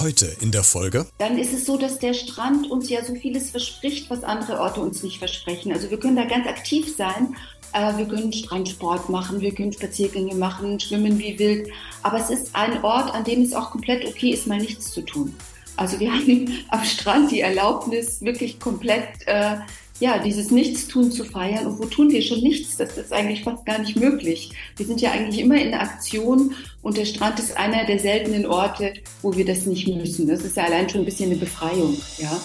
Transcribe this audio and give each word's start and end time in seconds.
Heute 0.00 0.34
in 0.40 0.52
der 0.52 0.62
Folge. 0.62 1.06
Dann 1.18 1.38
ist 1.38 1.52
es 1.52 1.66
so, 1.66 1.76
dass 1.76 1.98
der 1.98 2.14
Strand 2.14 2.70
uns 2.70 2.88
ja 2.88 3.04
so 3.04 3.14
vieles 3.14 3.50
verspricht, 3.50 4.08
was 4.10 4.24
andere 4.24 4.60
Orte 4.60 4.80
uns 4.80 5.02
nicht 5.02 5.18
versprechen. 5.18 5.72
Also 5.72 5.90
wir 5.90 5.98
können 5.98 6.16
da 6.16 6.24
ganz 6.24 6.46
aktiv 6.46 6.94
sein. 6.96 7.36
Äh, 7.72 7.96
wir 7.98 8.06
können 8.06 8.32
Strandsport 8.32 9.08
machen, 9.08 9.40
wir 9.40 9.54
können 9.54 9.72
Spaziergänge 9.72 10.34
machen, 10.34 10.80
schwimmen 10.80 11.18
wie 11.18 11.38
wild. 11.38 11.68
Aber 12.02 12.18
es 12.18 12.30
ist 12.30 12.54
ein 12.54 12.82
Ort, 12.84 13.12
an 13.14 13.24
dem 13.24 13.42
es 13.42 13.52
auch 13.52 13.70
komplett 13.70 14.06
okay 14.06 14.30
ist, 14.30 14.46
mal 14.46 14.58
nichts 14.58 14.92
zu 14.92 15.02
tun. 15.02 15.34
Also 15.76 16.00
wir 16.00 16.12
haben 16.12 16.48
am 16.70 16.84
Strand 16.84 17.30
die 17.30 17.40
Erlaubnis, 17.40 18.22
wirklich 18.22 18.58
komplett 18.58 19.08
äh, 19.26 19.56
ja, 20.00 20.18
dieses 20.18 20.50
Nichtstun 20.50 21.10
zu 21.10 21.24
feiern. 21.24 21.66
Und 21.66 21.78
wo 21.78 21.84
tun 21.86 22.10
wir 22.10 22.22
schon 22.22 22.40
nichts? 22.40 22.76
Das 22.76 22.96
ist 22.96 23.12
eigentlich 23.12 23.42
fast 23.44 23.64
gar 23.64 23.78
nicht 23.78 23.96
möglich. 23.96 24.52
Wir 24.76 24.86
sind 24.86 25.00
ja 25.00 25.12
eigentlich 25.12 25.40
immer 25.40 25.56
in 25.56 25.74
Aktion 25.74 26.54
und 26.82 26.96
der 26.96 27.06
Strand 27.06 27.38
ist 27.38 27.56
einer 27.56 27.84
der 27.86 27.98
seltenen 27.98 28.46
Orte, 28.46 28.94
wo 29.22 29.34
wir 29.34 29.44
das 29.44 29.66
nicht 29.66 29.88
müssen. 29.88 30.26
Das 30.26 30.40
ist 30.40 30.56
ja 30.56 30.64
allein 30.64 30.88
schon 30.88 31.02
ein 31.02 31.04
bisschen 31.06 31.30
eine 31.30 31.38
Befreiung, 31.38 31.96
ja. 32.18 32.40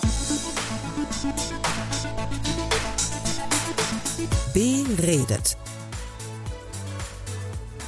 Beredet. 4.54 5.58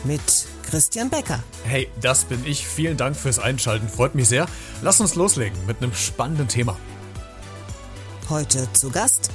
Mit 0.05 0.21
Christian 0.70 1.09
Becker. 1.09 1.41
Hey, 1.63 1.88
das 2.02 2.26
bin 2.26 2.41
ich. 2.45 2.68
Vielen 2.68 2.98
Dank 2.98 3.16
fürs 3.16 3.40
Einschalten. 3.40 3.88
Freut 3.88 4.16
mich 4.16 4.27
sehr. 4.27 4.48
Lass 4.82 4.99
uns 4.99 5.16
loslegen 5.16 5.57
mit 5.68 5.77
einem 5.82 5.93
spannenden 5.93 6.48
Thema. 6.48 6.77
Heute 8.30 8.68
zu 8.73 8.90
Gast 8.90 9.30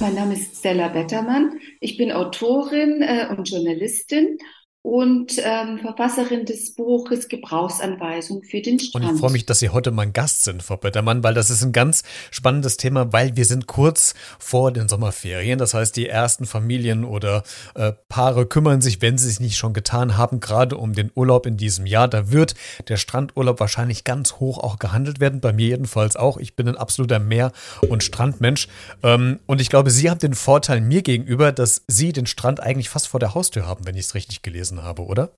mein 0.00 0.14
Name 0.14 0.34
ist 0.34 0.58
Stella 0.58 0.88
Bettermann. 0.88 1.60
Ich 1.80 1.96
bin 1.96 2.10
Autorin 2.10 3.02
äh, 3.02 3.26
und 3.30 3.48
Journalistin 3.48 4.38
und 4.82 5.34
ähm, 5.44 5.78
Verfasserin 5.78 6.46
des 6.46 6.74
Buches 6.74 7.28
Gebrauchsanweisung 7.28 8.42
für 8.42 8.62
den 8.62 8.78
Strand. 8.78 9.04
Und 9.04 9.14
ich 9.14 9.20
freue 9.20 9.30
mich, 9.30 9.44
dass 9.44 9.58
Sie 9.58 9.68
heute 9.68 9.90
mein 9.90 10.14
Gast 10.14 10.42
sind, 10.44 10.62
Frau 10.62 10.78
Bettermann, 10.78 11.22
weil 11.22 11.34
das 11.34 11.50
ist 11.50 11.62
ein 11.62 11.72
ganz 11.72 12.02
spannendes 12.30 12.78
Thema, 12.78 13.12
weil 13.12 13.36
wir 13.36 13.44
sind 13.44 13.66
kurz 13.66 14.14
vor 14.38 14.72
den 14.72 14.88
Sommerferien. 14.88 15.58
Das 15.58 15.74
heißt, 15.74 15.94
die 15.96 16.08
ersten 16.08 16.46
Familien 16.46 17.04
oder 17.04 17.42
äh, 17.74 17.92
Paare 18.08 18.46
kümmern 18.46 18.80
sich, 18.80 19.02
wenn 19.02 19.18
sie 19.18 19.28
es 19.28 19.38
nicht 19.38 19.58
schon 19.58 19.74
getan 19.74 20.16
haben, 20.16 20.40
gerade 20.40 20.78
um 20.78 20.94
den 20.94 21.10
Urlaub 21.14 21.44
in 21.44 21.58
diesem 21.58 21.84
Jahr. 21.84 22.08
Da 22.08 22.30
wird 22.30 22.54
der 22.88 22.96
Strandurlaub 22.96 23.60
wahrscheinlich 23.60 24.04
ganz 24.04 24.34
hoch 24.34 24.56
auch 24.56 24.78
gehandelt 24.78 25.20
werden, 25.20 25.40
bei 25.40 25.52
mir 25.52 25.68
jedenfalls 25.68 26.16
auch. 26.16 26.38
Ich 26.38 26.56
bin 26.56 26.66
ein 26.66 26.76
absoluter 26.76 27.18
Meer- 27.18 27.52
und 27.86 28.02
Strandmensch. 28.02 28.66
Ähm, 29.02 29.40
und 29.44 29.60
ich 29.60 29.68
glaube, 29.68 29.90
Sie 29.90 30.08
haben 30.08 30.20
den 30.20 30.34
Vorteil 30.34 30.80
mir 30.80 31.02
gegenüber, 31.02 31.52
dass 31.52 31.82
Sie 31.86 32.14
den 32.14 32.24
Strand 32.24 32.60
eigentlich 32.60 32.88
fast 32.88 33.08
vor 33.08 33.20
der 33.20 33.34
Haustür 33.34 33.66
haben, 33.66 33.86
wenn 33.86 33.94
ich 33.94 34.06
es 34.06 34.14
richtig 34.14 34.40
gelesen 34.40 34.69
gelesen 34.70 34.82
habe, 34.82 35.04
oder? 35.04 35.30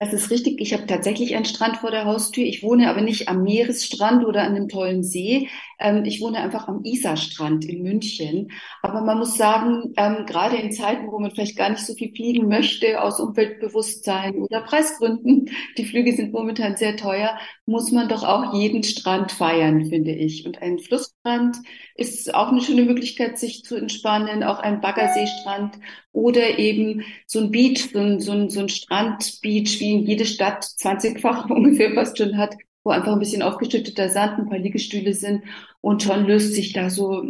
Das 0.00 0.12
ist 0.12 0.30
richtig. 0.30 0.60
Ich 0.60 0.72
habe 0.74 0.86
tatsächlich 0.86 1.34
einen 1.34 1.44
Strand 1.44 1.78
vor 1.78 1.90
der 1.90 2.04
Haustür. 2.04 2.44
Ich 2.44 2.62
wohne 2.62 2.88
aber 2.88 3.00
nicht 3.00 3.28
am 3.28 3.42
Meeresstrand 3.42 4.24
oder 4.24 4.42
an 4.42 4.54
einem 4.54 4.68
tollen 4.68 5.02
See. 5.02 5.48
Ähm, 5.80 6.04
ich 6.04 6.20
wohne 6.20 6.38
einfach 6.38 6.68
am 6.68 6.84
Isarstrand 6.84 7.64
in 7.64 7.82
München. 7.82 8.52
Aber 8.80 9.00
man 9.00 9.18
muss 9.18 9.36
sagen, 9.36 9.92
ähm, 9.96 10.24
gerade 10.24 10.56
in 10.56 10.70
Zeiten, 10.70 11.10
wo 11.10 11.18
man 11.18 11.32
vielleicht 11.32 11.56
gar 11.56 11.70
nicht 11.70 11.84
so 11.84 11.94
viel 11.94 12.14
fliegen 12.14 12.46
möchte, 12.46 13.02
aus 13.02 13.18
Umweltbewusstsein 13.18 14.36
oder 14.36 14.60
Preisgründen, 14.60 15.50
die 15.78 15.84
Flüge 15.84 16.12
sind 16.14 16.32
momentan 16.32 16.76
sehr 16.76 16.96
teuer, 16.96 17.36
muss 17.66 17.90
man 17.90 18.08
doch 18.08 18.22
auch 18.22 18.54
jeden 18.54 18.84
Strand 18.84 19.32
feiern, 19.32 19.84
finde 19.86 20.12
ich. 20.12 20.46
Und 20.46 20.62
ein 20.62 20.78
Flussstrand 20.78 21.56
ist 21.96 22.32
auch 22.34 22.48
eine 22.48 22.60
schöne 22.60 22.82
Möglichkeit, 22.82 23.36
sich 23.36 23.64
zu 23.64 23.74
entspannen, 23.74 24.44
auch 24.44 24.60
ein 24.60 24.80
Baggerseestrand 24.80 25.76
oder 26.12 26.58
eben 26.58 27.04
so 27.26 27.40
ein 27.40 27.50
Beach, 27.50 27.90
so 27.92 27.98
ein, 27.98 28.20
so 28.20 28.32
ein, 28.32 28.50
so 28.50 28.60
ein 28.60 28.68
Strandbeach, 28.68 29.80
wie 29.80 29.87
wie 29.88 30.04
jede 30.04 30.26
Stadt 30.26 30.64
20-fach 30.64 31.48
ungefähr 31.50 31.94
fast 31.94 32.18
schon 32.18 32.36
hat, 32.36 32.54
wo 32.84 32.90
einfach 32.90 33.12
ein 33.12 33.18
bisschen 33.18 33.42
aufgeschütteter 33.42 34.08
Sand, 34.08 34.38
ein 34.38 34.48
paar 34.48 34.58
Liegestühle 34.58 35.14
sind 35.14 35.42
und 35.80 36.02
schon 36.02 36.26
löst 36.26 36.54
sich 36.54 36.72
da 36.72 36.90
so, 36.90 37.22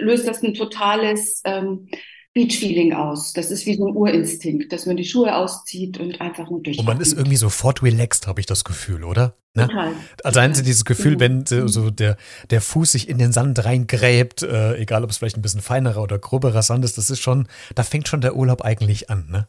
löst 0.00 0.26
das 0.26 0.42
ein 0.42 0.54
totales 0.54 1.42
ähm, 1.44 1.88
Beach-Feeling 2.34 2.94
aus. 2.94 3.32
Das 3.32 3.50
ist 3.50 3.66
wie 3.66 3.74
so 3.74 3.86
ein 3.86 3.96
Urinstinkt, 3.96 4.72
dass 4.72 4.86
man 4.86 4.96
die 4.96 5.04
Schuhe 5.04 5.36
auszieht 5.36 5.98
und 5.98 6.20
einfach 6.20 6.48
nur 6.50 6.62
durch. 6.62 6.78
Und 6.78 6.86
man 6.86 7.00
ist 7.00 7.12
irgendwie 7.12 7.36
sofort 7.36 7.82
relaxed, 7.82 8.26
habe 8.26 8.40
ich 8.40 8.46
das 8.46 8.64
Gefühl, 8.64 9.04
oder? 9.04 9.36
Ne? 9.54 9.68
Total. 9.68 9.92
Also 10.24 10.62
dieses 10.62 10.86
Gefühl, 10.86 11.20
wenn 11.20 11.44
so 11.44 11.90
der, 11.90 12.16
der 12.50 12.62
Fuß 12.62 12.92
sich 12.92 13.08
in 13.08 13.18
den 13.18 13.32
Sand 13.32 13.64
reingräbt, 13.64 14.42
äh, 14.42 14.76
egal 14.76 15.04
ob 15.04 15.10
es 15.10 15.18
vielleicht 15.18 15.36
ein 15.36 15.42
bisschen 15.42 15.60
feinerer 15.60 16.02
oder 16.02 16.18
groberer 16.18 16.62
Sand 16.62 16.84
ist, 16.86 16.96
das 16.96 17.10
ist 17.10 17.20
schon, 17.20 17.46
da 17.74 17.82
fängt 17.82 18.08
schon 18.08 18.22
der 18.22 18.34
Urlaub 18.34 18.62
eigentlich 18.62 19.10
an, 19.10 19.28
ne? 19.30 19.48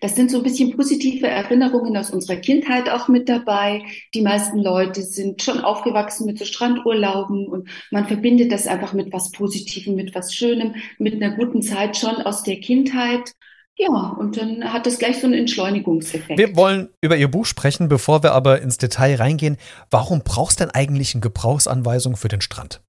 Das 0.00 0.14
sind 0.14 0.30
so 0.30 0.38
ein 0.38 0.42
bisschen 0.42 0.76
positive 0.76 1.26
Erinnerungen 1.26 1.96
aus 1.96 2.10
unserer 2.10 2.36
Kindheit 2.36 2.88
auch 2.88 3.08
mit 3.08 3.28
dabei. 3.28 3.82
Die 4.14 4.20
meisten 4.22 4.58
Leute 4.58 5.02
sind 5.02 5.42
schon 5.42 5.60
aufgewachsen 5.60 6.26
mit 6.26 6.38
so 6.38 6.44
Strandurlauben 6.44 7.48
und 7.48 7.68
man 7.90 8.06
verbindet 8.06 8.52
das 8.52 8.66
einfach 8.66 8.92
mit 8.92 9.12
was 9.12 9.30
Positivem, 9.32 9.94
mit 9.94 10.14
was 10.14 10.34
Schönem, 10.34 10.74
mit 10.98 11.14
einer 11.14 11.36
guten 11.36 11.62
Zeit 11.62 11.96
schon 11.96 12.16
aus 12.16 12.42
der 12.42 12.60
Kindheit. 12.60 13.32
Ja, 13.76 14.16
und 14.18 14.36
dann 14.36 14.72
hat 14.72 14.86
das 14.86 14.98
gleich 14.98 15.18
so 15.20 15.26
einen 15.26 15.34
Entschleunigungseffekt. 15.34 16.38
Wir 16.38 16.54
wollen 16.54 16.90
über 17.00 17.16
Ihr 17.16 17.28
Buch 17.28 17.44
sprechen, 17.44 17.88
bevor 17.88 18.22
wir 18.22 18.32
aber 18.32 18.62
ins 18.62 18.78
Detail 18.78 19.16
reingehen. 19.16 19.56
Warum 19.90 20.22
brauchst 20.22 20.60
du 20.60 20.64
denn 20.64 20.74
eigentlich 20.74 21.14
eine 21.14 21.22
Gebrauchsanweisung 21.22 22.16
für 22.16 22.28
den 22.28 22.40
Strand? 22.40 22.82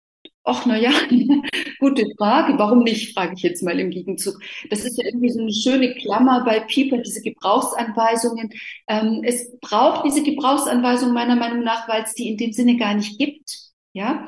Ach, 0.44 0.64
na 0.68 0.78
ja, 0.78 0.92
gute 1.80 2.06
Frage. 2.18 2.54
Warum 2.60 2.84
nicht, 2.84 3.16
frage 3.16 3.34
ich 3.36 3.42
jetzt 3.42 3.64
mal 3.64 3.80
im 3.80 3.90
Gegenzug. 3.90 4.40
Das 4.70 4.86
ist 4.86 4.96
ja 5.00 5.06
irgendwie 5.06 5.32
so 5.32 5.42
eine 5.42 5.52
schöne 5.52 5.96
Klammer 5.96 6.46
bei 6.46 6.60
People, 6.60 7.02
diese 7.02 7.22
Gebrauchsanweisungen. 7.22 8.52
Ähm, 8.88 9.22
es 9.24 9.58
braucht 9.62 10.06
diese 10.06 10.22
Gebrauchsanweisung 10.22 11.14
meiner 11.14 11.36
Meinung 11.36 11.64
nach, 11.64 11.90
weil 11.90 12.04
es 12.04 12.14
die 12.14 12.30
in 12.30 12.38
dem 12.38 12.54
Sinne 12.54 12.78
gar 12.78 12.94
nicht 12.94 13.18
gibt. 13.18 13.58
Ja, 13.94 14.28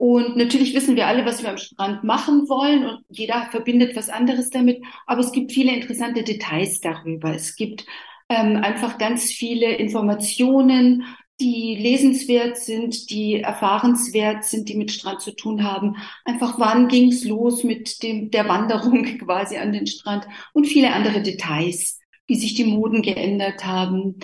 und 0.00 0.34
natürlich 0.34 0.74
wissen 0.74 0.96
wir 0.96 1.08
alle, 1.08 1.26
was 1.26 1.42
wir 1.42 1.50
am 1.50 1.58
Strand 1.58 2.04
machen 2.04 2.48
wollen 2.48 2.86
und 2.86 3.04
jeder 3.10 3.48
verbindet 3.50 3.94
was 3.94 4.08
anderes 4.08 4.48
damit. 4.48 4.82
Aber 5.06 5.20
es 5.20 5.30
gibt 5.30 5.52
viele 5.52 5.74
interessante 5.74 6.22
Details 6.22 6.80
darüber. 6.80 7.34
Es 7.34 7.54
gibt 7.54 7.84
ähm, 8.30 8.56
einfach 8.56 8.96
ganz 8.96 9.24
viele 9.24 9.74
Informationen, 9.74 11.04
die 11.38 11.76
lesenswert 11.78 12.56
sind, 12.56 13.10
die 13.10 13.42
erfahrenswert 13.42 14.44
sind, 14.44 14.70
die 14.70 14.76
mit 14.78 14.90
Strand 14.90 15.20
zu 15.20 15.32
tun 15.32 15.64
haben. 15.64 15.96
Einfach 16.24 16.58
wann 16.58 16.88
ging's 16.88 17.24
los 17.24 17.62
mit 17.62 18.02
dem, 18.02 18.30
der 18.30 18.48
Wanderung 18.48 19.04
quasi 19.18 19.58
an 19.58 19.72
den 19.72 19.86
Strand 19.86 20.26
und 20.54 20.64
viele 20.64 20.94
andere 20.94 21.20
Details, 21.20 21.98
wie 22.26 22.36
sich 22.36 22.54
die 22.54 22.64
Moden 22.64 23.02
geändert 23.02 23.66
haben, 23.66 24.18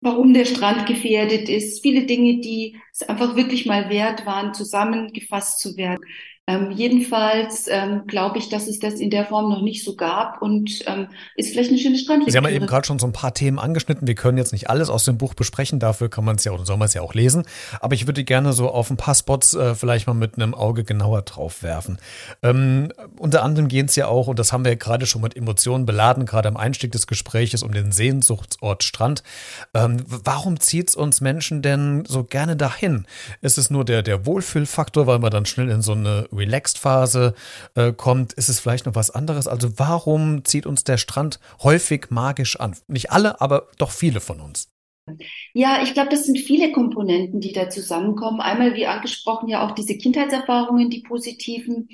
warum 0.00 0.34
der 0.34 0.44
Strand 0.44 0.86
gefährdet 0.86 1.48
ist, 1.48 1.82
viele 1.82 2.06
Dinge, 2.06 2.40
die 2.40 2.80
es 2.92 3.02
einfach 3.02 3.36
wirklich 3.36 3.66
mal 3.66 3.90
wert 3.90 4.26
waren, 4.26 4.54
zusammengefasst 4.54 5.60
zu 5.60 5.76
werden. 5.76 6.00
Ähm, 6.48 6.70
jedenfalls 6.70 7.66
ähm, 7.68 8.06
glaube 8.06 8.38
ich, 8.38 8.48
dass 8.48 8.68
es 8.68 8.78
das 8.78 8.94
in 8.94 9.10
der 9.10 9.26
Form 9.26 9.50
noch 9.50 9.60
nicht 9.60 9.84
so 9.84 9.96
gab 9.96 10.40
und 10.40 10.82
ähm, 10.86 11.08
ist 11.36 11.50
vielleicht 11.50 11.68
eine 11.68 11.78
schöne 11.78 11.98
Strandlektüre. 11.98 12.32
Sie 12.32 12.38
haben 12.38 12.50
ja 12.50 12.56
eben 12.56 12.66
gerade 12.66 12.86
schon 12.86 12.98
so 12.98 13.06
ein 13.06 13.12
paar 13.12 13.34
Themen 13.34 13.58
angeschnitten. 13.58 14.08
Wir 14.08 14.14
können 14.14 14.38
jetzt 14.38 14.52
nicht 14.52 14.70
alles 14.70 14.88
aus 14.88 15.04
dem 15.04 15.18
Buch 15.18 15.34
besprechen, 15.34 15.78
dafür 15.78 16.08
kann 16.08 16.24
man 16.24 16.36
es 16.36 16.44
ja 16.44 16.52
oder 16.52 16.64
soll 16.64 16.78
man 16.78 16.86
es 16.86 16.94
ja 16.94 17.02
auch 17.02 17.12
lesen. 17.12 17.44
Aber 17.80 17.94
ich 17.94 18.06
würde 18.06 18.24
gerne 18.24 18.54
so 18.54 18.70
auf 18.70 18.88
ein 18.88 18.96
paar 18.96 19.14
Spots 19.14 19.52
äh, 19.52 19.74
vielleicht 19.74 20.06
mal 20.06 20.14
mit 20.14 20.36
einem 20.36 20.54
Auge 20.54 20.84
genauer 20.84 21.20
drauf 21.20 21.62
werfen. 21.62 21.98
Ähm, 22.42 22.92
unter 23.18 23.42
anderem 23.42 23.68
gehen 23.68 23.84
es 23.84 23.96
ja 23.96 24.06
auch, 24.06 24.26
und 24.26 24.38
das 24.38 24.50
haben 24.50 24.64
wir 24.64 24.72
ja 24.72 24.78
gerade 24.78 25.04
schon 25.04 25.20
mit 25.20 25.36
Emotionen 25.36 25.84
beladen, 25.84 26.24
gerade 26.24 26.48
am 26.48 26.56
Einstieg 26.56 26.92
des 26.92 27.06
Gespräches 27.06 27.62
um 27.62 27.72
den 27.72 27.92
Sehnsuchtsort 27.92 28.84
Strand. 28.84 29.22
Ähm, 29.74 30.02
warum 30.06 30.58
zieht 30.60 30.88
es 30.88 30.96
uns 30.96 31.20
Menschen 31.20 31.60
denn 31.60 32.06
so 32.06 32.24
gerne 32.24 32.56
dahin? 32.56 33.04
Ist 33.42 33.58
es 33.58 33.68
nur 33.68 33.84
der, 33.84 34.02
der 34.02 34.24
Wohlfühlfaktor, 34.24 35.06
weil 35.06 35.18
man 35.18 35.30
dann 35.30 35.44
schnell 35.44 35.68
in 35.68 35.82
so 35.82 35.92
eine 35.92 36.26
Relaxed-Phase 36.38 37.34
äh, 37.74 37.92
kommt, 37.92 38.32
ist 38.32 38.48
es 38.48 38.60
vielleicht 38.60 38.86
noch 38.86 38.94
was 38.94 39.10
anderes. 39.10 39.46
Also 39.46 39.78
warum 39.78 40.44
zieht 40.44 40.66
uns 40.66 40.84
der 40.84 40.96
Strand 40.96 41.40
häufig 41.62 42.10
magisch 42.10 42.58
an? 42.58 42.76
Nicht 42.86 43.10
alle, 43.10 43.40
aber 43.40 43.68
doch 43.78 43.90
viele 43.90 44.20
von 44.20 44.40
uns. 44.40 44.68
Ja, 45.54 45.82
ich 45.82 45.94
glaube, 45.94 46.10
das 46.10 46.24
sind 46.24 46.38
viele 46.38 46.72
Komponenten, 46.72 47.40
die 47.40 47.52
da 47.52 47.70
zusammenkommen. 47.70 48.40
Einmal, 48.40 48.74
wie 48.74 48.86
angesprochen, 48.86 49.48
ja 49.48 49.66
auch 49.66 49.74
diese 49.74 49.96
Kindheitserfahrungen, 49.96 50.90
die 50.90 51.02
positiven. 51.02 51.88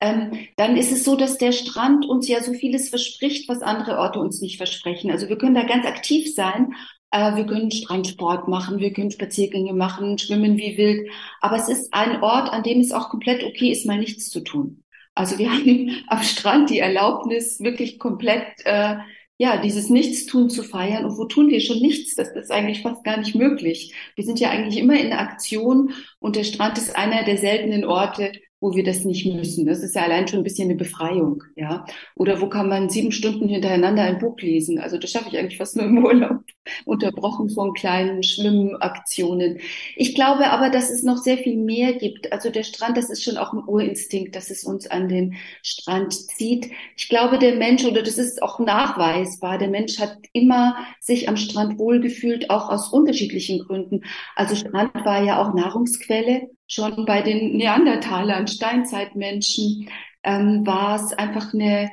Ähm, 0.00 0.46
dann 0.56 0.76
ist 0.76 0.92
es 0.92 1.04
so, 1.04 1.16
dass 1.16 1.38
der 1.38 1.52
Strand 1.52 2.06
uns 2.06 2.28
ja 2.28 2.42
so 2.42 2.52
vieles 2.52 2.88
verspricht, 2.88 3.48
was 3.48 3.62
andere 3.62 3.98
Orte 3.98 4.18
uns 4.18 4.40
nicht 4.40 4.56
versprechen. 4.56 5.10
Also 5.10 5.28
wir 5.28 5.38
können 5.38 5.54
da 5.54 5.64
ganz 5.64 5.86
aktiv 5.86 6.34
sein 6.34 6.74
äh, 7.12 7.36
wir 7.36 7.46
können 7.46 7.70
Strandsport 7.70 8.48
machen, 8.48 8.80
wir 8.80 8.92
können 8.92 9.10
Spaziergänge 9.10 9.72
machen, 9.72 10.18
schwimmen 10.18 10.56
wie 10.56 10.76
wild. 10.76 11.10
Aber 11.40 11.56
es 11.56 11.68
ist 11.68 11.92
ein 11.94 12.22
Ort, 12.22 12.50
an 12.50 12.62
dem 12.62 12.80
es 12.80 12.92
auch 12.92 13.10
komplett 13.10 13.44
okay 13.44 13.70
ist, 13.70 13.86
mal 13.86 13.98
nichts 13.98 14.30
zu 14.30 14.40
tun. 14.40 14.82
Also 15.14 15.38
wir 15.38 15.50
haben 15.52 15.90
am 16.08 16.22
Strand 16.22 16.70
die 16.70 16.78
Erlaubnis, 16.78 17.60
wirklich 17.60 17.98
komplett 17.98 18.46
äh, 18.64 18.96
ja, 19.38 19.56
dieses 19.56 19.90
Nichtstun 19.90 20.50
zu 20.50 20.62
feiern. 20.62 21.04
Und 21.04 21.18
wo 21.18 21.24
tun 21.24 21.48
wir 21.50 21.60
schon 21.60 21.80
nichts? 21.80 22.14
Das 22.14 22.30
ist 22.30 22.50
eigentlich 22.50 22.82
fast 22.82 23.04
gar 23.04 23.18
nicht 23.18 23.34
möglich. 23.34 23.94
Wir 24.14 24.24
sind 24.24 24.40
ja 24.40 24.50
eigentlich 24.50 24.78
immer 24.78 24.98
in 24.98 25.12
Aktion 25.12 25.92
und 26.18 26.36
der 26.36 26.44
Strand 26.44 26.78
ist 26.78 26.96
einer 26.96 27.24
der 27.24 27.38
seltenen 27.38 27.84
Orte, 27.84 28.32
wo 28.62 28.76
wir 28.76 28.84
das 28.84 29.04
nicht 29.04 29.26
müssen. 29.26 29.66
Das 29.66 29.80
ist 29.80 29.96
ja 29.96 30.02
allein 30.02 30.28
schon 30.28 30.40
ein 30.40 30.44
bisschen 30.44 30.70
eine 30.70 30.78
Befreiung, 30.78 31.42
ja. 31.56 31.84
Oder 32.14 32.40
wo 32.40 32.48
kann 32.48 32.68
man 32.68 32.88
sieben 32.88 33.10
Stunden 33.10 33.48
hintereinander 33.48 34.04
ein 34.04 34.20
Buch 34.20 34.38
lesen? 34.38 34.78
Also 34.78 34.98
das 34.98 35.10
schaffe 35.10 35.28
ich 35.30 35.36
eigentlich 35.36 35.58
fast 35.58 35.76
nur 35.76 35.84
im 35.86 35.98
Urlaub, 36.04 36.38
unterbrochen 36.84 37.50
von 37.50 37.74
kleinen 37.74 38.22
Schwimmaktionen. 38.22 39.58
Ich 39.96 40.14
glaube 40.14 40.48
aber, 40.50 40.70
dass 40.70 40.90
es 40.90 41.02
noch 41.02 41.16
sehr 41.16 41.38
viel 41.38 41.56
mehr 41.56 41.94
gibt. 41.94 42.32
Also 42.32 42.50
der 42.50 42.62
Strand, 42.62 42.96
das 42.96 43.10
ist 43.10 43.24
schon 43.24 43.36
auch 43.36 43.52
ein 43.52 43.64
Urinstinkt, 43.66 44.36
dass 44.36 44.48
es 44.48 44.62
uns 44.62 44.86
an 44.86 45.08
den 45.08 45.34
Strand 45.64 46.14
zieht. 46.14 46.70
Ich 46.96 47.08
glaube, 47.08 47.40
der 47.40 47.56
Mensch, 47.56 47.84
oder 47.84 48.02
das 48.02 48.16
ist 48.16 48.44
auch 48.44 48.60
nachweisbar, 48.60 49.58
der 49.58 49.68
Mensch 49.68 49.98
hat 49.98 50.18
immer 50.32 50.76
sich 51.00 51.28
am 51.28 51.36
Strand 51.36 51.80
wohlgefühlt, 51.80 52.48
auch 52.48 52.70
aus 52.70 52.92
unterschiedlichen 52.92 53.58
Gründen. 53.58 54.04
Also 54.36 54.54
Strand 54.54 54.94
war 55.04 55.24
ja 55.24 55.42
auch 55.42 55.52
Nahrungsquelle. 55.52 56.48
Schon 56.72 57.04
bei 57.04 57.20
den 57.20 57.58
Neandertalern, 57.58 58.48
Steinzeitmenschen, 58.48 59.90
ähm, 60.22 60.66
war 60.66 60.96
es 60.96 61.12
einfach 61.12 61.52
eine, 61.52 61.90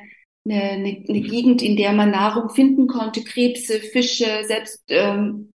eine, 0.48 0.62
eine, 0.62 1.20
Gegend, 1.20 1.60
in 1.60 1.76
der 1.76 1.92
man 1.92 2.10
Nahrung 2.10 2.48
finden 2.48 2.86
konnte, 2.86 3.22
Krebse, 3.22 3.78
Fische, 3.80 4.42
selbst 4.44 4.82
ähm, 4.88 5.52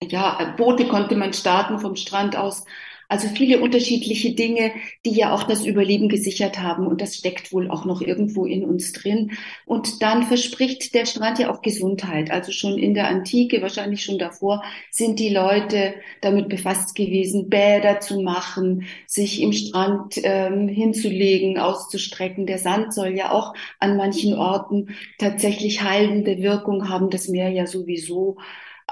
ja, 0.00 0.54
Boote 0.56 0.86
konnte 0.86 1.16
man 1.16 1.32
starten 1.32 1.80
vom 1.80 1.96
Strand 1.96 2.36
aus. 2.36 2.64
Also 3.12 3.28
viele 3.28 3.60
unterschiedliche 3.60 4.32
Dinge, 4.32 4.72
die 5.04 5.10
ja 5.10 5.34
auch 5.34 5.42
das 5.42 5.66
Überleben 5.66 6.08
gesichert 6.08 6.58
haben. 6.58 6.86
Und 6.86 7.02
das 7.02 7.14
steckt 7.14 7.52
wohl 7.52 7.70
auch 7.70 7.84
noch 7.84 8.00
irgendwo 8.00 8.46
in 8.46 8.64
uns 8.64 8.94
drin. 8.94 9.32
Und 9.66 10.00
dann 10.00 10.22
verspricht 10.22 10.94
der 10.94 11.04
Strand 11.04 11.38
ja 11.38 11.52
auch 11.52 11.60
Gesundheit. 11.60 12.30
Also 12.30 12.52
schon 12.52 12.78
in 12.78 12.94
der 12.94 13.08
Antike, 13.08 13.60
wahrscheinlich 13.60 14.02
schon 14.02 14.18
davor, 14.18 14.64
sind 14.90 15.18
die 15.18 15.28
Leute 15.28 15.92
damit 16.22 16.48
befasst 16.48 16.94
gewesen, 16.94 17.50
Bäder 17.50 18.00
zu 18.00 18.22
machen, 18.22 18.86
sich 19.06 19.42
im 19.42 19.52
Strand 19.52 20.14
ähm, 20.22 20.66
hinzulegen, 20.66 21.58
auszustrecken. 21.58 22.46
Der 22.46 22.56
Sand 22.56 22.94
soll 22.94 23.14
ja 23.14 23.30
auch 23.30 23.52
an 23.78 23.98
manchen 23.98 24.32
Orten 24.32 24.96
tatsächlich 25.18 25.82
heilende 25.82 26.38
Wirkung 26.38 26.88
haben. 26.88 27.10
Das 27.10 27.28
Meer 27.28 27.50
ja 27.50 27.66
sowieso. 27.66 28.38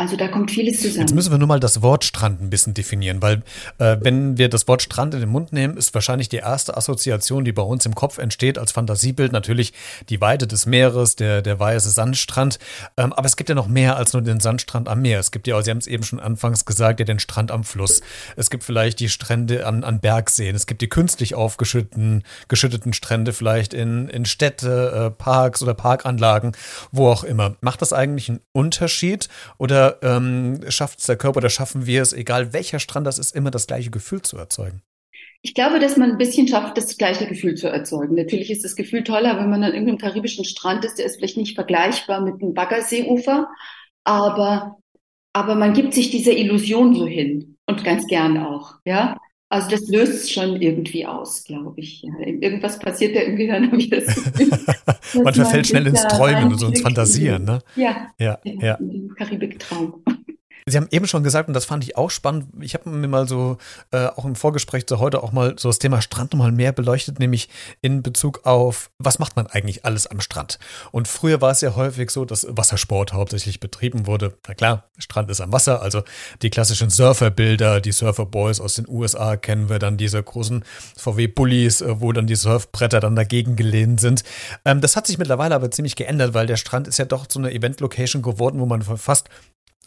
Also 0.00 0.16
da 0.16 0.28
kommt 0.28 0.50
vieles 0.50 0.80
zusammen. 0.80 1.00
Jetzt 1.00 1.14
müssen 1.14 1.30
wir 1.30 1.36
nur 1.36 1.46
mal 1.46 1.60
das 1.60 1.82
Wort 1.82 2.04
Strand 2.04 2.40
ein 2.40 2.48
bisschen 2.48 2.72
definieren, 2.72 3.20
weil 3.20 3.42
äh, 3.76 3.98
wenn 4.00 4.38
wir 4.38 4.48
das 4.48 4.66
Wort 4.66 4.80
Strand 4.80 5.12
in 5.12 5.20
den 5.20 5.28
Mund 5.28 5.52
nehmen, 5.52 5.76
ist 5.76 5.92
wahrscheinlich 5.92 6.30
die 6.30 6.38
erste 6.38 6.74
Assoziation, 6.74 7.44
die 7.44 7.52
bei 7.52 7.60
uns 7.60 7.84
im 7.84 7.94
Kopf 7.94 8.16
entsteht 8.16 8.56
als 8.56 8.72
Fantasiebild, 8.72 9.30
natürlich 9.30 9.74
die 10.08 10.22
Weite 10.22 10.46
des 10.46 10.64
Meeres, 10.64 11.16
der, 11.16 11.42
der 11.42 11.60
weiße 11.60 11.90
Sandstrand. 11.90 12.58
Ähm, 12.96 13.12
aber 13.12 13.26
es 13.26 13.36
gibt 13.36 13.50
ja 13.50 13.54
noch 13.54 13.68
mehr 13.68 13.98
als 13.98 14.14
nur 14.14 14.22
den 14.22 14.40
Sandstrand 14.40 14.88
am 14.88 15.02
Meer. 15.02 15.20
Es 15.20 15.32
gibt 15.32 15.46
ja, 15.46 15.60
Sie 15.60 15.70
haben 15.70 15.76
es 15.76 15.86
eben 15.86 16.02
schon 16.02 16.18
anfangs 16.18 16.64
gesagt, 16.64 17.00
ja 17.00 17.04
den 17.04 17.18
Strand 17.18 17.50
am 17.50 17.62
Fluss. 17.62 18.00
Es 18.36 18.48
gibt 18.48 18.64
vielleicht 18.64 19.00
die 19.00 19.10
Strände 19.10 19.66
an, 19.66 19.84
an 19.84 20.00
Bergseen. 20.00 20.56
Es 20.56 20.66
gibt 20.66 20.80
die 20.80 20.88
künstlich 20.88 21.34
aufgeschütteten 21.34 22.24
geschütteten 22.48 22.94
Strände 22.94 23.34
vielleicht 23.34 23.74
in, 23.74 24.08
in 24.08 24.24
Städte, 24.24 25.08
äh, 25.08 25.10
Parks 25.10 25.62
oder 25.62 25.74
Parkanlagen, 25.74 26.52
wo 26.90 27.08
auch 27.10 27.22
immer. 27.22 27.56
Macht 27.60 27.82
das 27.82 27.92
eigentlich 27.92 28.30
einen 28.30 28.40
Unterschied 28.52 29.28
oder 29.58 29.89
ähm, 30.02 30.60
schafft 30.68 31.00
es 31.00 31.06
der 31.06 31.16
Körper 31.16 31.38
oder 31.38 31.50
schaffen 31.50 31.86
wir 31.86 32.02
es, 32.02 32.12
egal 32.12 32.52
welcher 32.52 32.78
Strand 32.78 33.06
das 33.06 33.18
ist, 33.18 33.34
immer 33.34 33.50
das 33.50 33.66
gleiche 33.66 33.90
Gefühl 33.90 34.22
zu 34.22 34.36
erzeugen? 34.36 34.82
Ich 35.42 35.54
glaube, 35.54 35.78
dass 35.78 35.96
man 35.96 36.10
ein 36.12 36.18
bisschen 36.18 36.48
schafft, 36.48 36.76
das 36.76 36.98
gleiche 36.98 37.26
Gefühl 37.26 37.54
zu 37.54 37.68
erzeugen. 37.68 38.14
Natürlich 38.14 38.50
ist 38.50 38.64
das 38.64 38.76
Gefühl 38.76 39.04
toller, 39.04 39.38
wenn 39.38 39.48
man 39.48 39.64
an 39.64 39.72
irgendeinem 39.72 39.98
karibischen 39.98 40.44
Strand 40.44 40.84
ist, 40.84 40.96
der 40.96 41.06
ist 41.06 41.16
vielleicht 41.16 41.38
nicht 41.38 41.54
vergleichbar 41.54 42.20
mit 42.20 42.42
einem 42.42 42.52
Baggerseeufer, 42.52 43.48
aber, 44.04 44.76
aber 45.32 45.54
man 45.54 45.72
gibt 45.72 45.94
sich 45.94 46.10
dieser 46.10 46.32
Illusion 46.32 46.94
so 46.94 47.06
hin 47.06 47.56
und 47.66 47.84
ganz 47.84 48.06
gern 48.06 48.36
auch, 48.38 48.74
ja. 48.84 49.16
Also 49.52 49.68
das 49.68 49.88
löst 49.88 50.12
es 50.12 50.30
schon 50.30 50.62
irgendwie 50.62 51.04
aus, 51.04 51.42
glaube 51.42 51.80
ich. 51.80 52.02
Ja, 52.02 52.12
irgendwas 52.20 52.78
passiert 52.78 53.16
da 53.16 53.20
irgendwie, 53.20 53.48
dann 53.48 53.66
habe 53.66 53.78
ich 53.78 53.90
das 53.90 54.06
Gefühl. 54.06 54.48
man 55.24 55.34
verfällt 55.34 55.66
schnell 55.66 55.88
ins 55.88 56.06
Träumen 56.06 56.52
und 56.52 56.58
so 56.58 56.68
ins 56.68 56.80
Fantasieren, 56.80 57.44
ne? 57.44 57.58
Ja, 57.74 58.12
ja, 58.20 58.38
ja. 58.44 58.52
ja. 58.62 58.78
Karibiktraum. 59.16 60.04
Sie 60.70 60.76
haben 60.76 60.88
eben 60.90 61.06
schon 61.06 61.22
gesagt, 61.22 61.48
und 61.48 61.54
das 61.54 61.64
fand 61.64 61.84
ich 61.84 61.96
auch 61.96 62.10
spannend, 62.10 62.46
ich 62.60 62.74
habe 62.74 62.88
mir 62.90 63.08
mal 63.08 63.28
so 63.28 63.58
äh, 63.90 64.06
auch 64.06 64.24
im 64.24 64.34
Vorgespräch 64.34 64.86
zu 64.86 64.98
heute 64.98 65.22
auch 65.22 65.32
mal 65.32 65.54
so 65.58 65.68
das 65.68 65.78
Thema 65.78 66.00
Strand 66.00 66.32
nochmal 66.32 66.52
mehr 66.52 66.72
beleuchtet, 66.72 67.18
nämlich 67.18 67.48
in 67.80 68.02
Bezug 68.02 68.46
auf, 68.46 68.90
was 68.98 69.18
macht 69.18 69.36
man 69.36 69.46
eigentlich 69.46 69.84
alles 69.84 70.06
am 70.06 70.20
Strand? 70.20 70.58
Und 70.92 71.08
früher 71.08 71.40
war 71.40 71.50
es 71.50 71.60
ja 71.60 71.74
häufig 71.76 72.10
so, 72.10 72.24
dass 72.24 72.46
Wassersport 72.48 73.12
hauptsächlich 73.12 73.60
betrieben 73.60 74.06
wurde. 74.06 74.36
Na 74.46 74.54
klar, 74.54 74.84
Strand 74.98 75.30
ist 75.30 75.40
am 75.40 75.52
Wasser, 75.52 75.82
also 75.82 76.02
die 76.42 76.50
klassischen 76.50 76.90
Surferbilder, 76.90 77.80
die 77.80 77.92
Surferboys 77.92 78.60
aus 78.60 78.74
den 78.74 78.88
USA 78.88 79.36
kennen 79.36 79.68
wir, 79.68 79.78
dann 79.78 79.96
diese 79.96 80.22
großen 80.22 80.64
VW-Bullies, 80.96 81.80
äh, 81.80 82.00
wo 82.00 82.12
dann 82.12 82.26
die 82.26 82.36
Surfbretter 82.36 83.00
dann 83.00 83.16
dagegen 83.16 83.56
gelehnt 83.56 84.00
sind. 84.00 84.24
Ähm, 84.64 84.80
das 84.80 84.96
hat 84.96 85.06
sich 85.06 85.18
mittlerweile 85.18 85.54
aber 85.54 85.70
ziemlich 85.70 85.96
geändert, 85.96 86.34
weil 86.34 86.46
der 86.46 86.56
Strand 86.56 86.88
ist 86.88 86.98
ja 86.98 87.04
doch 87.04 87.26
so 87.28 87.38
eine 87.38 87.52
Event-Location 87.52 88.22
geworden, 88.22 88.60
wo 88.60 88.66
man 88.66 88.82
fast 88.82 89.28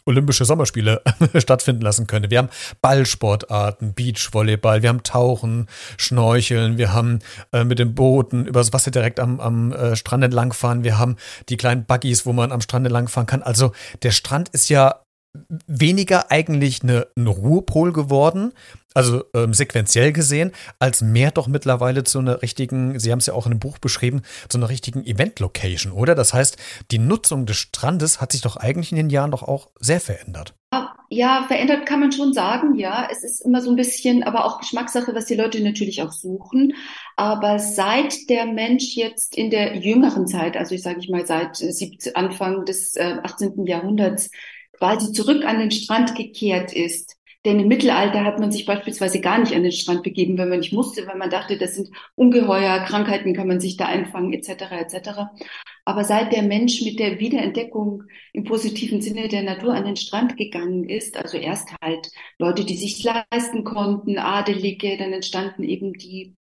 Olympische 0.06 0.46
Sommerspiele 0.46 1.02
stattfinden 1.38 1.82
lassen 1.82 2.08
könnte. 2.08 2.30
Wir 2.30 2.40
haben 2.40 2.50
Ballsportarten, 2.82 3.94
Beachvolleyball, 3.94 4.82
wir 4.82 4.90
haben 4.90 5.04
Tauchen, 5.04 5.68
Schnorcheln, 5.98 6.78
wir 6.78 6.94
haben 6.94 7.20
äh, 7.52 7.64
mit 7.64 7.80
den 7.80 7.96
Booten 7.96 8.46
übers 8.46 8.74
Wasser 8.74 8.92
direkt 8.92 9.20
am, 9.20 9.40
am 9.40 9.72
äh, 9.72 9.96
Strand 9.96 10.24
entlangfahren, 10.24 10.84
wir 10.84 10.98
haben 10.98 11.18
die 11.50 11.58
kleinen 11.58 11.86
Buggies, 11.86 12.26
wo 12.26 12.34
man 12.34 12.52
am 12.52 12.62
Strand 12.62 12.86
entlangfahren 12.86 13.28
kann. 13.28 13.44
Also 13.44 13.72
der 14.04 14.12
Strand 14.12 14.50
ist 14.50 14.70
ja 14.70 15.03
weniger 15.68 16.32
eigentlich 16.32 16.84
eine, 16.84 17.08
ein 17.18 17.28
Ruhepol 17.28 17.92
geworden, 17.92 18.54
also 18.94 19.24
ähm, 19.34 19.54
sequenziell 19.54 20.14
gesehen, 20.14 20.52
als 20.78 21.02
mehr 21.02 21.32
doch 21.32 21.48
mittlerweile 21.48 22.04
zu 22.04 22.20
einer 22.20 22.42
richtigen, 22.42 23.00
Sie 23.00 23.12
haben 23.12 23.20
es 23.20 23.26
ja 23.26 23.34
auch 23.34 23.48
in 23.48 23.54
einem 23.54 23.60
Buch 23.60 23.80
beschrieben, 23.80 24.22
zu 24.50 24.58
einer 24.58 24.70
richtigen 24.70 25.04
Event-Location, 25.04 25.92
oder? 25.92 26.14
Das 26.14 26.34
heißt, 26.34 26.58
die 26.92 27.00
Nutzung 27.00 27.46
des 27.46 27.58
Strandes 27.58 28.22
hat 28.22 28.32
sich 28.32 28.42
doch 28.42 28.58
eigentlich 28.58 28.92
in 28.92 28.98
den 28.98 29.10
Jahren 29.10 29.32
doch 29.32 29.44
auch 29.44 29.70
sehr 29.80 30.00
verändert. 30.00 30.54
Ja, 31.10 31.46
verändert 31.48 31.86
kann 31.86 32.00
man 32.00 32.12
schon 32.12 32.34
sagen, 32.34 32.76
ja. 32.76 33.08
Es 33.12 33.24
ist 33.24 33.42
immer 33.46 33.62
so 33.62 33.70
ein 33.70 33.76
bisschen, 33.76 34.24
aber 34.24 34.46
auch 34.46 34.60
Geschmackssache, 34.60 35.14
was 35.14 35.26
die 35.26 35.36
Leute 35.36 35.62
natürlich 35.62 36.02
auch 36.02 36.12
suchen. 36.12 36.74
Aber 37.16 37.60
seit 37.60 38.30
der 38.30 38.48
Mensch 38.48 38.96
jetzt 38.96 39.38
in 39.38 39.52
der 39.52 39.78
jüngeren 39.78 40.26
Zeit, 40.26 40.58
also 40.58 40.74
ich 40.74 40.82
sage 40.82 41.00
ich 41.00 41.10
mal 41.10 41.26
seit 41.28 41.62
Anfang 42.16 42.66
des 42.66 42.96
äh, 42.96 43.18
18. 43.24 43.68
Jahrhunderts, 43.68 44.32
quasi 44.78 45.12
zurück 45.12 45.46
an 45.46 45.60
den 45.60 45.72
Strand 45.72 46.16
gekehrt 46.16 46.74
ist, 46.74 47.18
denn 47.46 47.60
im 47.60 47.68
Mittelalter 47.68 48.24
hat 48.24 48.40
man 48.40 48.52
sich 48.52 48.66
beispielsweise 48.66 49.20
gar 49.20 49.38
nicht 49.38 49.54
an 49.54 49.64
den 49.64 49.72
Strand 49.74 50.04
begeben, 50.04 50.38
wenn 50.38 50.48
man 50.48 50.60
nicht 50.60 50.72
musste, 50.72 51.06
weil 51.08 51.18
man 51.18 51.30
dachte, 51.30 51.58
das 51.58 51.76
sind 51.76 51.90
Ungeheuer, 52.16 52.80
Krankheiten 52.86 53.34
kann 53.34 53.48
man 53.48 53.60
sich 53.60 53.76
da 53.76 53.86
einfangen, 53.88 54.32
etc. 54.32 54.72
etc. 54.72 55.10
Aber 55.84 56.06
seit 56.06 56.32
der 56.32 56.44
Mensch 56.44 56.82
mit 56.84 57.00
der 57.00 57.20
Wiederentdeckung 57.20 58.04
im 58.32 58.46
positiven 58.46 59.02
Sinne 59.02 59.28
der 59.28 59.44
Natur 59.44 59.74
an 59.74 59.84
den 59.84 59.98
Strand 59.98 60.38
gegangen 60.38 60.88
ist, 60.88 61.18
also 61.18 61.38
erst 61.38 61.76
halt 61.82 62.10
Leute, 62.40 62.64
die 62.64 62.78
sich 62.78 63.04
leisten 63.04 63.66
konnten, 63.66 64.18
Adelige, 64.18 64.98
dann 64.98 65.12
entstanden 65.12 65.64
eben 65.64 65.94
die 65.94 66.36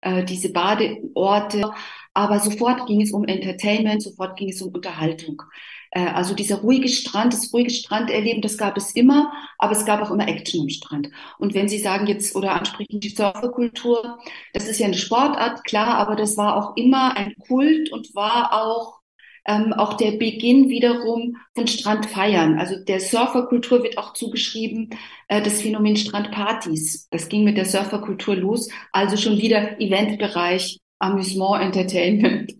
äh, 0.00 0.24
diese 0.24 0.52
Badeorte, 0.52 1.70
aber 2.14 2.40
sofort 2.40 2.86
ging 2.86 3.00
es 3.02 3.12
um 3.12 3.24
Entertainment, 3.24 4.02
sofort 4.02 4.36
ging 4.36 4.48
es 4.50 4.62
um 4.62 4.72
Unterhaltung. 4.72 5.42
Äh, 5.90 6.06
also 6.06 6.34
dieser 6.34 6.56
ruhige 6.56 6.88
Strand, 6.88 7.32
das 7.32 7.52
ruhige 7.52 7.70
Stranderleben, 7.70 8.42
das 8.42 8.58
gab 8.58 8.76
es 8.76 8.92
immer, 8.92 9.32
aber 9.58 9.72
es 9.72 9.84
gab 9.84 10.02
auch 10.02 10.10
immer 10.10 10.28
Action 10.28 10.62
am 10.62 10.68
Strand. 10.68 11.10
Und 11.38 11.54
wenn 11.54 11.68
Sie 11.68 11.78
sagen 11.78 12.06
jetzt 12.06 12.34
oder 12.36 12.52
ansprechen 12.52 13.00
die 13.00 13.08
Surferkultur, 13.10 14.18
das 14.52 14.68
ist 14.68 14.78
ja 14.78 14.86
eine 14.86 14.96
Sportart, 14.96 15.64
klar, 15.64 15.98
aber 15.98 16.16
das 16.16 16.36
war 16.36 16.56
auch 16.56 16.76
immer 16.76 17.16
ein 17.16 17.34
Kult 17.46 17.90
und 17.92 18.14
war 18.14 18.52
auch 18.52 18.98
ähm, 19.46 19.72
auch 19.72 19.94
der 19.94 20.12
Beginn 20.12 20.68
wiederum 20.68 21.36
von 21.54 21.66
Strandfeiern. 21.66 22.58
Also 22.58 22.76
der 22.84 23.00
Surferkultur 23.00 23.82
wird 23.82 23.96
auch 23.96 24.12
zugeschrieben 24.12 24.90
äh, 25.28 25.42
das 25.42 25.62
Phänomen 25.62 25.96
Strandpartys. 25.96 27.08
Das 27.10 27.28
ging 27.28 27.44
mit 27.44 27.56
der 27.56 27.64
Surferkultur 27.64 28.36
los, 28.36 28.68
also 28.92 29.16
schon 29.16 29.38
wieder 29.38 29.80
Eventbereich, 29.80 30.80
Amüsement, 30.98 31.62
Entertainment. 31.62 32.52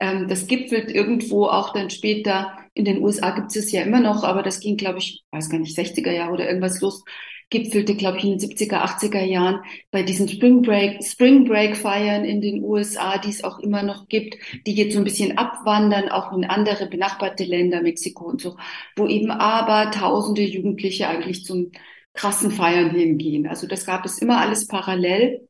Ähm, 0.00 0.28
das 0.28 0.46
gipfelt 0.46 0.90
irgendwo 0.90 1.46
auch 1.46 1.72
dann 1.72 1.90
später 1.90 2.56
in 2.74 2.84
den 2.84 3.02
USA 3.02 3.30
gibt 3.30 3.56
es 3.56 3.72
ja 3.72 3.82
immer 3.82 4.00
noch, 4.00 4.22
aber 4.22 4.42
das 4.42 4.60
ging, 4.60 4.76
glaube 4.76 4.98
ich, 4.98 5.24
weiß 5.30 5.48
gar 5.48 5.58
nicht, 5.58 5.76
60er 5.76 6.12
Jahre 6.12 6.32
oder 6.32 6.46
irgendwas 6.46 6.80
los, 6.82 7.02
gipfelte, 7.48 7.94
glaube 7.94 8.18
ich, 8.18 8.24
in 8.24 8.38
den 8.38 8.50
70er, 8.50 8.82
80er 8.82 9.24
Jahren 9.24 9.62
bei 9.90 10.02
diesen 10.02 10.28
Spring 10.28 10.62
Break, 10.62 11.02
Spring 11.02 11.44
Break 11.44 11.76
Feiern 11.76 12.24
in 12.24 12.40
den 12.40 12.62
USA, 12.62 13.18
die 13.18 13.30
es 13.30 13.44
auch 13.44 13.58
immer 13.60 13.82
noch 13.82 14.08
gibt, 14.08 14.36
die 14.66 14.74
jetzt 14.74 14.92
so 14.92 14.98
ein 14.98 15.04
bisschen 15.04 15.38
abwandern, 15.38 16.10
auch 16.10 16.36
in 16.36 16.44
andere 16.44 16.86
benachbarte 16.86 17.44
Länder, 17.44 17.82
Mexiko 17.82 18.26
und 18.26 18.40
so, 18.42 18.56
wo 18.96 19.06
eben 19.06 19.30
aber 19.30 19.90
tausende 19.90 20.42
Jugendliche 20.42 21.08
eigentlich 21.08 21.44
zum 21.44 21.70
krassen 22.14 22.50
Feiern 22.50 22.90
hingehen. 22.90 23.46
Also 23.46 23.66
das 23.66 23.86
gab 23.86 24.04
es 24.04 24.18
immer 24.18 24.38
alles 24.38 24.66
parallel 24.66 25.48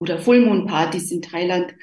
oder 0.00 0.18
Full 0.18 0.44
Moon 0.44 0.66
Partys 0.66 1.10
in 1.10 1.22
Thailand. 1.22 1.74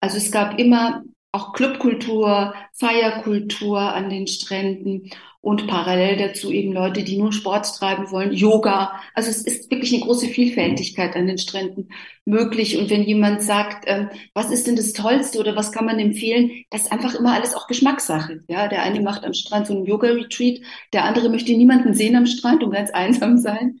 Also 0.00 0.16
es 0.16 0.30
gab 0.32 0.58
immer 0.58 1.04
auch 1.32 1.52
Clubkultur, 1.52 2.54
Feierkultur 2.72 3.80
an 3.80 4.10
den 4.10 4.26
Stränden. 4.26 5.10
und 5.42 5.68
parallel 5.68 6.16
dazu 6.16 6.50
eben 6.50 6.72
Leute, 6.72 7.04
die 7.04 7.18
nur 7.18 7.32
Sport 7.32 7.66
treiben 7.78 8.10
wollen, 8.10 8.32
Yoga. 8.32 9.00
Also 9.14 9.30
es 9.30 9.42
ist 9.46 9.70
wirklich 9.70 9.94
eine 9.94 10.02
große 10.02 10.26
Vielfältigkeit 10.26 11.14
an 11.14 11.28
den 11.28 11.38
Stränden 11.38 11.88
möglich. 12.24 12.76
Und 12.76 12.90
wenn 12.90 13.04
jemand 13.04 13.42
sagt, 13.42 13.84
ähm, 13.86 14.10
was 14.34 14.50
ist 14.50 14.66
denn 14.66 14.74
das 14.74 14.92
Tollste 14.92 15.38
oder 15.38 15.54
was 15.54 15.70
kann 15.70 15.84
man 15.86 16.00
empfehlen, 16.00 16.50
das 16.70 16.82
ist 16.82 16.92
einfach 16.92 17.14
immer 17.14 17.32
alles 17.34 17.54
auch 17.54 17.68
Geschmackssache. 17.68 18.42
Ja, 18.48 18.66
der 18.66 18.82
eine 18.82 19.00
macht 19.00 19.24
am 19.24 19.34
Strand 19.34 19.68
so 19.68 19.74
einen 19.74 19.86
Yoga-Retreat, 19.86 20.62
der 20.92 21.04
andere 21.04 21.28
möchte 21.28 21.52
niemanden 21.52 21.94
sehen 21.94 22.16
am 22.16 22.26
Strand 22.26 22.64
und 22.64 22.72
ganz 22.72 22.90
einsam 22.90 23.38
sein 23.38 23.80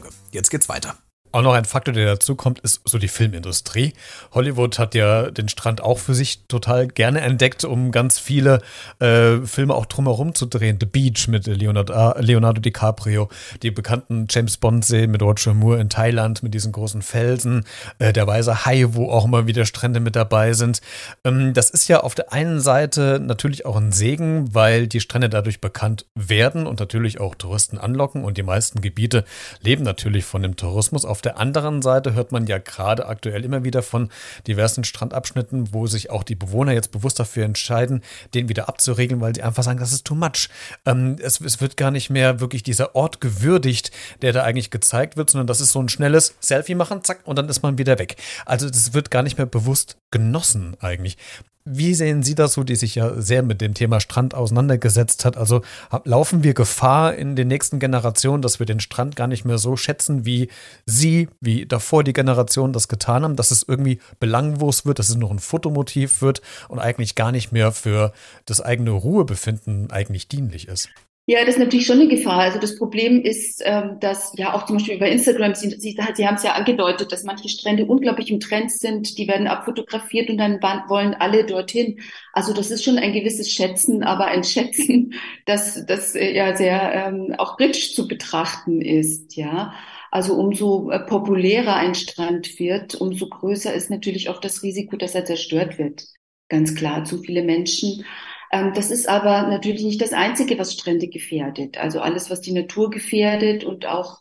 Folge. 0.01 0.15
Jetzt 0.31 0.49
geht's 0.49 0.69
weiter. 0.69 0.97
Auch 1.31 1.41
noch 1.41 1.53
ein 1.53 1.65
Faktor, 1.65 1.93
der 1.93 2.05
dazu 2.05 2.35
kommt, 2.35 2.59
ist 2.59 2.81
so 2.85 2.97
die 2.97 3.07
Filmindustrie. 3.07 3.93
Hollywood 4.33 4.79
hat 4.79 4.95
ja 4.95 5.31
den 5.31 5.47
Strand 5.47 5.81
auch 5.81 5.97
für 5.97 6.13
sich 6.13 6.45
total 6.47 6.87
gerne 6.87 7.21
entdeckt, 7.21 7.63
um 7.63 7.91
ganz 7.91 8.19
viele 8.19 8.61
äh, 8.99 9.37
Filme 9.45 9.73
auch 9.73 9.85
drumherum 9.85 10.35
zu 10.35 10.45
drehen. 10.45 10.77
The 10.79 10.85
Beach 10.85 11.27
mit 11.29 11.47
Leonardo, 11.47 11.93
äh, 11.93 12.21
Leonardo 12.21 12.59
DiCaprio, 12.59 13.29
die 13.63 13.71
bekannten 13.71 14.27
James 14.29 14.57
Bond-Serien 14.57 15.11
mit 15.11 15.21
Roger 15.21 15.53
Moore 15.53 15.79
in 15.79 15.89
Thailand 15.89 16.43
mit 16.43 16.53
diesen 16.53 16.73
großen 16.73 17.01
Felsen, 17.01 17.63
äh, 17.99 18.11
der 18.11 18.27
weiße 18.27 18.65
Hai, 18.65 18.87
wo 18.89 19.09
auch 19.09 19.25
immer 19.25 19.47
wieder 19.47 19.65
Strände 19.65 20.01
mit 20.01 20.15
dabei 20.15 20.53
sind. 20.53 20.81
Ähm, 21.23 21.53
das 21.53 21.69
ist 21.69 21.87
ja 21.87 22.01
auf 22.01 22.13
der 22.13 22.33
einen 22.33 22.59
Seite 22.59 23.19
natürlich 23.21 23.65
auch 23.65 23.77
ein 23.77 23.93
Segen, 23.93 24.53
weil 24.53 24.87
die 24.87 24.99
Strände 24.99 25.29
dadurch 25.29 25.61
bekannt 25.61 26.05
werden 26.13 26.67
und 26.67 26.79
natürlich 26.79 27.19
auch 27.19 27.35
Touristen 27.35 27.77
anlocken 27.77 28.25
und 28.25 28.37
die 28.37 28.43
meisten 28.43 28.81
Gebiete 28.81 29.23
leben 29.61 29.83
natürlich 29.83 30.25
von 30.25 30.41
dem 30.41 30.55
Tourismus. 30.57 31.05
Auf 31.05 31.20
auf 31.21 31.33
der 31.33 31.37
anderen 31.37 31.83
Seite 31.83 32.15
hört 32.15 32.31
man 32.31 32.47
ja 32.47 32.57
gerade 32.57 33.05
aktuell 33.05 33.45
immer 33.45 33.63
wieder 33.63 33.83
von 33.83 34.09
diversen 34.47 34.83
Strandabschnitten, 34.83 35.71
wo 35.71 35.85
sich 35.85 36.09
auch 36.09 36.23
die 36.23 36.33
Bewohner 36.33 36.71
jetzt 36.71 36.91
bewusst 36.91 37.19
dafür 37.19 37.45
entscheiden, 37.45 38.01
den 38.33 38.49
wieder 38.49 38.67
abzuregeln, 38.67 39.21
weil 39.21 39.35
sie 39.35 39.43
einfach 39.43 39.61
sagen, 39.61 39.77
das 39.77 39.93
ist 39.93 40.03
too 40.03 40.15
much. 40.15 40.49
Ähm, 40.83 41.17
es, 41.21 41.39
es 41.39 41.61
wird 41.61 41.77
gar 41.77 41.91
nicht 41.91 42.09
mehr 42.09 42.39
wirklich 42.39 42.63
dieser 42.63 42.95
Ort 42.95 43.21
gewürdigt, 43.21 43.91
der 44.23 44.33
da 44.33 44.41
eigentlich 44.41 44.71
gezeigt 44.71 45.15
wird, 45.15 45.29
sondern 45.29 45.45
das 45.45 45.61
ist 45.61 45.73
so 45.73 45.79
ein 45.79 45.89
schnelles 45.89 46.33
Selfie 46.39 46.73
machen, 46.73 47.03
zack, 47.03 47.19
und 47.25 47.35
dann 47.35 47.49
ist 47.49 47.61
man 47.61 47.77
wieder 47.77 47.99
weg. 47.99 48.15
Also 48.47 48.67
das 48.67 48.95
wird 48.95 49.11
gar 49.11 49.21
nicht 49.21 49.37
mehr 49.37 49.45
bewusst 49.45 49.97
genossen 50.09 50.75
eigentlich. 50.79 51.17
Wie 51.63 51.93
sehen 51.93 52.23
Sie 52.23 52.33
das 52.33 52.53
so, 52.53 52.63
die 52.63 52.75
sich 52.75 52.95
ja 52.95 53.21
sehr 53.21 53.43
mit 53.43 53.61
dem 53.61 53.73
Thema 53.73 53.99
Strand 53.99 54.33
auseinandergesetzt 54.33 55.25
hat? 55.25 55.37
Also 55.37 55.61
laufen 56.05 56.43
wir 56.43 56.53
Gefahr 56.53 57.13
in 57.13 57.35
den 57.35 57.47
nächsten 57.47 57.79
Generationen, 57.79 58.41
dass 58.41 58.59
wir 58.59 58.65
den 58.65 58.79
Strand 58.79 59.15
gar 59.15 59.27
nicht 59.27 59.45
mehr 59.45 59.59
so 59.59 59.77
schätzen, 59.77 60.25
wie 60.25 60.49
Sie, 60.85 61.29
wie 61.39 61.67
davor 61.67 62.03
die 62.03 62.13
Generationen 62.13 62.73
das 62.73 62.87
getan 62.87 63.23
haben, 63.23 63.35
dass 63.35 63.51
es 63.51 63.63
irgendwie 63.67 63.99
belanglos 64.19 64.85
wird, 64.85 64.97
dass 64.97 65.09
es 65.09 65.15
noch 65.15 65.31
ein 65.31 65.39
Fotomotiv 65.39 66.21
wird 66.21 66.41
und 66.67 66.79
eigentlich 66.79 67.15
gar 67.15 67.31
nicht 67.31 67.51
mehr 67.51 67.71
für 67.71 68.11
das 68.45 68.59
eigene 68.61 68.91
Ruhebefinden 68.91 69.91
eigentlich 69.91 70.27
dienlich 70.27 70.67
ist? 70.67 70.89
Ja, 71.27 71.45
das 71.45 71.55
ist 71.55 71.59
natürlich 71.59 71.85
schon 71.85 71.99
eine 71.99 72.09
Gefahr. 72.09 72.39
Also 72.39 72.59
das 72.59 72.75
Problem 72.77 73.21
ist, 73.21 73.61
ähm, 73.63 73.97
dass 73.99 74.33
ja 74.37 74.53
auch 74.53 74.65
zum 74.65 74.77
Beispiel 74.77 74.95
über 74.95 75.07
Instagram, 75.07 75.53
Sie, 75.53 75.69
Sie, 75.79 75.95
haben 75.97 76.35
es 76.35 76.43
ja 76.43 76.53
angedeutet, 76.53 77.11
dass 77.11 77.23
manche 77.23 77.47
Strände 77.47 77.85
unglaublich 77.85 78.31
im 78.31 78.39
Trend 78.39 78.71
sind, 78.71 79.17
die 79.17 79.27
werden 79.27 79.47
abfotografiert 79.47 80.29
und 80.29 80.37
dann 80.37 80.59
wollen 80.89 81.13
alle 81.13 81.45
dorthin. 81.45 81.99
Also 82.33 82.53
das 82.53 82.71
ist 82.71 82.83
schon 82.83 82.97
ein 82.97 83.13
gewisses 83.13 83.51
Schätzen, 83.51 84.03
aber 84.03 84.25
ein 84.25 84.43
Schätzen, 84.43 85.13
das, 85.45 85.85
das 85.85 86.15
äh, 86.15 86.33
ja 86.35 86.55
sehr 86.55 86.91
ähm, 86.93 87.35
auch 87.37 87.59
rich 87.59 87.93
zu 87.95 88.07
betrachten 88.07 88.81
ist, 88.81 89.35
ja. 89.37 89.73
Also 90.09 90.33
umso 90.33 90.89
äh, 90.89 90.99
populärer 90.99 91.75
ein 91.75 91.95
Strand 91.95 92.59
wird, 92.59 92.95
umso 92.95 93.27
größer 93.29 93.73
ist 93.73 93.89
natürlich 93.89 94.27
auch 94.27 94.41
das 94.41 94.63
Risiko, 94.63 94.97
dass 94.97 95.15
er 95.15 95.23
zerstört 95.23 95.77
wird. 95.77 96.03
Ganz 96.49 96.75
klar, 96.75 97.05
zu 97.05 97.19
viele 97.19 97.43
Menschen 97.43 98.03
das 98.51 98.91
ist 98.91 99.07
aber 99.07 99.47
natürlich 99.47 99.83
nicht 99.83 100.01
das 100.01 100.13
Einzige, 100.13 100.59
was 100.59 100.73
Strände 100.73 101.07
gefährdet. 101.07 101.77
Also 101.77 102.01
alles, 102.01 102.29
was 102.29 102.41
die 102.41 102.51
Natur 102.51 102.89
gefährdet 102.89 103.63
und 103.63 103.85
auch 103.85 104.19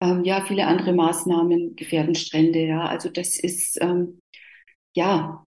ähm, 0.00 0.24
ja 0.24 0.42
viele 0.42 0.66
andere 0.66 0.92
Maßnahmen 0.92 1.76
gefährden 1.76 2.14
Strände. 2.14 2.60
Ja, 2.60 2.86
also 2.86 3.08
das 3.08 3.38
ist 3.38 3.80
ähm, 3.80 4.20
ja 4.94 5.44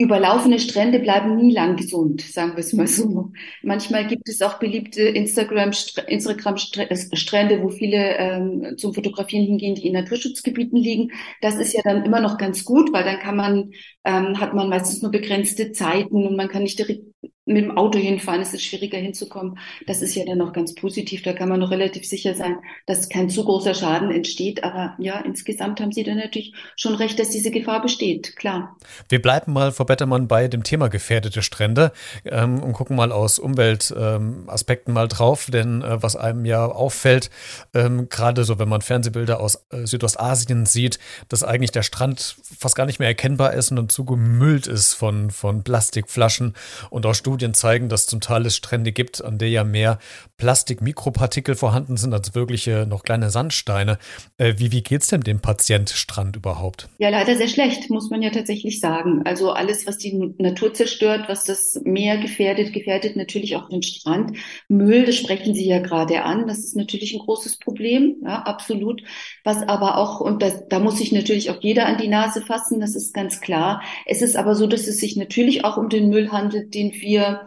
Überlaufene 0.00 0.60
Strände 0.60 1.00
bleiben 1.00 1.34
nie 1.34 1.52
lang 1.52 1.74
gesund, 1.74 2.20
sagen 2.20 2.52
wir 2.52 2.60
es 2.60 2.72
mal 2.72 2.86
so. 2.86 3.32
Manchmal 3.64 4.06
gibt 4.06 4.28
es 4.28 4.40
auch 4.42 4.60
beliebte 4.60 5.02
Instagram-Strände, 5.02 7.64
wo 7.64 7.68
viele 7.68 8.16
ähm, 8.16 8.74
zum 8.76 8.94
Fotografieren 8.94 9.44
hingehen, 9.44 9.74
die 9.74 9.88
in 9.88 9.94
Naturschutzgebieten 9.94 10.78
liegen. 10.78 11.10
Das 11.40 11.56
ist 11.56 11.72
ja 11.72 11.80
dann 11.82 12.04
immer 12.04 12.20
noch 12.20 12.38
ganz 12.38 12.64
gut, 12.64 12.92
weil 12.92 13.02
dann 13.02 13.18
kann 13.18 13.34
man, 13.34 13.72
ähm, 14.04 14.38
hat 14.38 14.54
man 14.54 14.68
meistens 14.68 15.02
nur 15.02 15.10
begrenzte 15.10 15.72
Zeiten 15.72 16.28
und 16.28 16.36
man 16.36 16.48
kann 16.48 16.62
nicht 16.62 16.78
direkt 16.78 17.02
mit 17.48 17.64
dem 17.64 17.76
Auto 17.76 17.98
hinfahren, 17.98 18.42
ist 18.42 18.52
es 18.52 18.62
schwieriger 18.62 18.98
hinzukommen. 18.98 19.58
Das 19.86 20.02
ist 20.02 20.14
ja 20.14 20.24
dann 20.26 20.38
noch 20.38 20.52
ganz 20.52 20.74
positiv. 20.74 21.22
Da 21.22 21.32
kann 21.32 21.48
man 21.48 21.58
noch 21.58 21.70
relativ 21.70 22.06
sicher 22.06 22.34
sein, 22.34 22.58
dass 22.86 23.08
kein 23.08 23.30
zu 23.30 23.44
großer 23.44 23.72
Schaden 23.72 24.10
entsteht. 24.10 24.62
Aber 24.62 24.94
ja, 24.98 25.18
insgesamt 25.20 25.80
haben 25.80 25.90
Sie 25.90 26.04
dann 26.04 26.18
natürlich 26.18 26.52
schon 26.76 26.94
recht, 26.94 27.18
dass 27.18 27.30
diese 27.30 27.50
Gefahr 27.50 27.80
besteht. 27.80 28.36
Klar. 28.36 28.76
Wir 29.08 29.22
bleiben 29.22 29.54
mal, 29.54 29.72
Frau 29.72 29.84
Bettermann, 29.84 30.28
bei 30.28 30.46
dem 30.46 30.62
Thema 30.62 30.88
gefährdete 30.88 31.42
Strände 31.42 31.92
ähm, 32.26 32.62
und 32.62 32.74
gucken 32.74 32.96
mal 32.96 33.12
aus 33.12 33.38
Umweltaspekten 33.38 34.90
ähm, 34.90 34.94
mal 34.94 35.08
drauf. 35.08 35.48
Denn 35.50 35.80
äh, 35.82 36.02
was 36.02 36.16
einem 36.16 36.44
ja 36.44 36.66
auffällt, 36.66 37.30
ähm, 37.72 38.10
gerade 38.10 38.44
so, 38.44 38.58
wenn 38.58 38.68
man 38.68 38.82
Fernsehbilder 38.82 39.40
aus 39.40 39.66
äh, 39.70 39.86
Südostasien 39.86 40.66
sieht, 40.66 40.98
dass 41.30 41.44
eigentlich 41.44 41.72
der 41.72 41.82
Strand 41.82 42.36
fast 42.42 42.76
gar 42.76 42.84
nicht 42.84 42.98
mehr 42.98 43.08
erkennbar 43.08 43.54
ist 43.54 43.72
und 43.72 43.90
zugemüllt 43.90 44.66
ist 44.66 44.92
von, 44.92 45.30
von 45.30 45.64
Plastikflaschen 45.64 46.54
und 46.90 47.07
auch 47.08 47.14
Studien 47.14 47.54
zeigen, 47.54 47.88
dass 47.88 48.06
zum 48.06 48.20
Teil 48.20 48.46
es 48.46 48.56
Strände 48.56 48.92
gibt, 48.92 49.24
an 49.24 49.38
der 49.38 49.48
ja 49.48 49.64
mehr 49.64 49.98
Plastik-Mikropartikel 50.36 51.54
vorhanden 51.54 51.96
sind 51.96 52.12
als 52.12 52.34
wirkliche 52.34 52.86
noch 52.88 53.02
kleine 53.02 53.30
Sandsteine. 53.30 53.98
Äh, 54.36 54.54
wie 54.58 54.72
wie 54.72 54.82
geht 54.82 55.02
es 55.02 55.08
denn 55.08 55.22
dem 55.22 55.40
Patientstrand 55.40 56.36
überhaupt? 56.36 56.88
Ja, 56.98 57.08
leider 57.08 57.36
sehr 57.36 57.48
schlecht, 57.48 57.90
muss 57.90 58.10
man 58.10 58.22
ja 58.22 58.30
tatsächlich 58.30 58.80
sagen. 58.80 59.22
Also 59.24 59.52
alles, 59.52 59.86
was 59.86 59.98
die 59.98 60.34
Natur 60.38 60.74
zerstört, 60.74 61.24
was 61.28 61.44
das 61.44 61.80
Meer 61.84 62.18
gefährdet, 62.18 62.72
gefährdet 62.72 63.16
natürlich 63.16 63.56
auch 63.56 63.68
den 63.68 63.82
Strand. 63.82 64.36
Müll, 64.68 65.04
das 65.04 65.16
sprechen 65.16 65.54
Sie 65.54 65.66
ja 65.66 65.80
gerade 65.80 66.22
an, 66.22 66.46
das 66.46 66.58
ist 66.58 66.76
natürlich 66.76 67.14
ein 67.14 67.20
großes 67.20 67.58
Problem, 67.58 68.16
ja, 68.22 68.42
absolut. 68.42 69.02
Was 69.44 69.62
aber 69.68 69.98
auch, 69.98 70.20
und 70.20 70.42
das, 70.42 70.68
da 70.68 70.78
muss 70.78 70.98
sich 70.98 71.12
natürlich 71.12 71.50
auch 71.50 71.60
jeder 71.60 71.86
an 71.86 71.98
die 71.98 72.08
Nase 72.08 72.42
fassen, 72.42 72.80
das 72.80 72.94
ist 72.94 73.14
ganz 73.14 73.40
klar. 73.40 73.82
Es 74.06 74.22
ist 74.22 74.36
aber 74.36 74.54
so, 74.54 74.66
dass 74.66 74.86
es 74.86 74.98
sich 74.98 75.16
natürlich 75.16 75.64
auch 75.64 75.76
um 75.76 75.88
den 75.88 76.08
Müll 76.08 76.30
handelt, 76.30 76.74
den 76.74 76.92
wir 77.00 77.46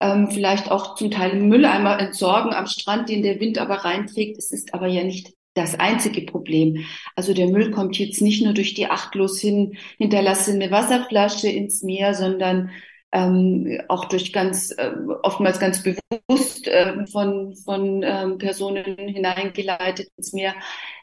ähm, 0.00 0.30
vielleicht 0.30 0.70
auch 0.70 0.96
zum 0.96 1.10
Teil 1.10 1.36
Mülleimer 1.40 1.98
entsorgen 1.98 2.52
am 2.52 2.66
Strand, 2.66 3.08
den 3.08 3.22
der 3.22 3.40
Wind 3.40 3.58
aber 3.58 3.76
reinträgt. 3.76 4.36
Es 4.38 4.50
ist 4.50 4.74
aber 4.74 4.88
ja 4.88 5.04
nicht 5.04 5.32
das 5.54 5.78
einzige 5.78 6.22
Problem. 6.22 6.84
Also 7.14 7.34
der 7.34 7.48
Müll 7.48 7.70
kommt 7.70 7.98
jetzt 7.98 8.22
nicht 8.22 8.42
nur 8.42 8.54
durch 8.54 8.74
die 8.74 8.86
achtlos 8.86 9.40
hin 9.40 9.76
hinterlassene 9.98 10.70
Wasserflasche 10.70 11.48
ins 11.48 11.82
Meer, 11.82 12.14
sondern 12.14 12.70
ähm, 13.12 13.78
auch 13.88 14.06
durch 14.06 14.32
ganz 14.32 14.70
äh, 14.70 14.90
oftmals 15.22 15.60
ganz 15.60 15.82
bewusst 15.82 16.66
äh, 16.66 17.06
von 17.06 17.54
von 17.54 18.02
ähm, 18.02 18.38
Personen 18.38 18.96
hineingeleitet 18.96 20.08
ins 20.16 20.32
Meer. 20.32 20.54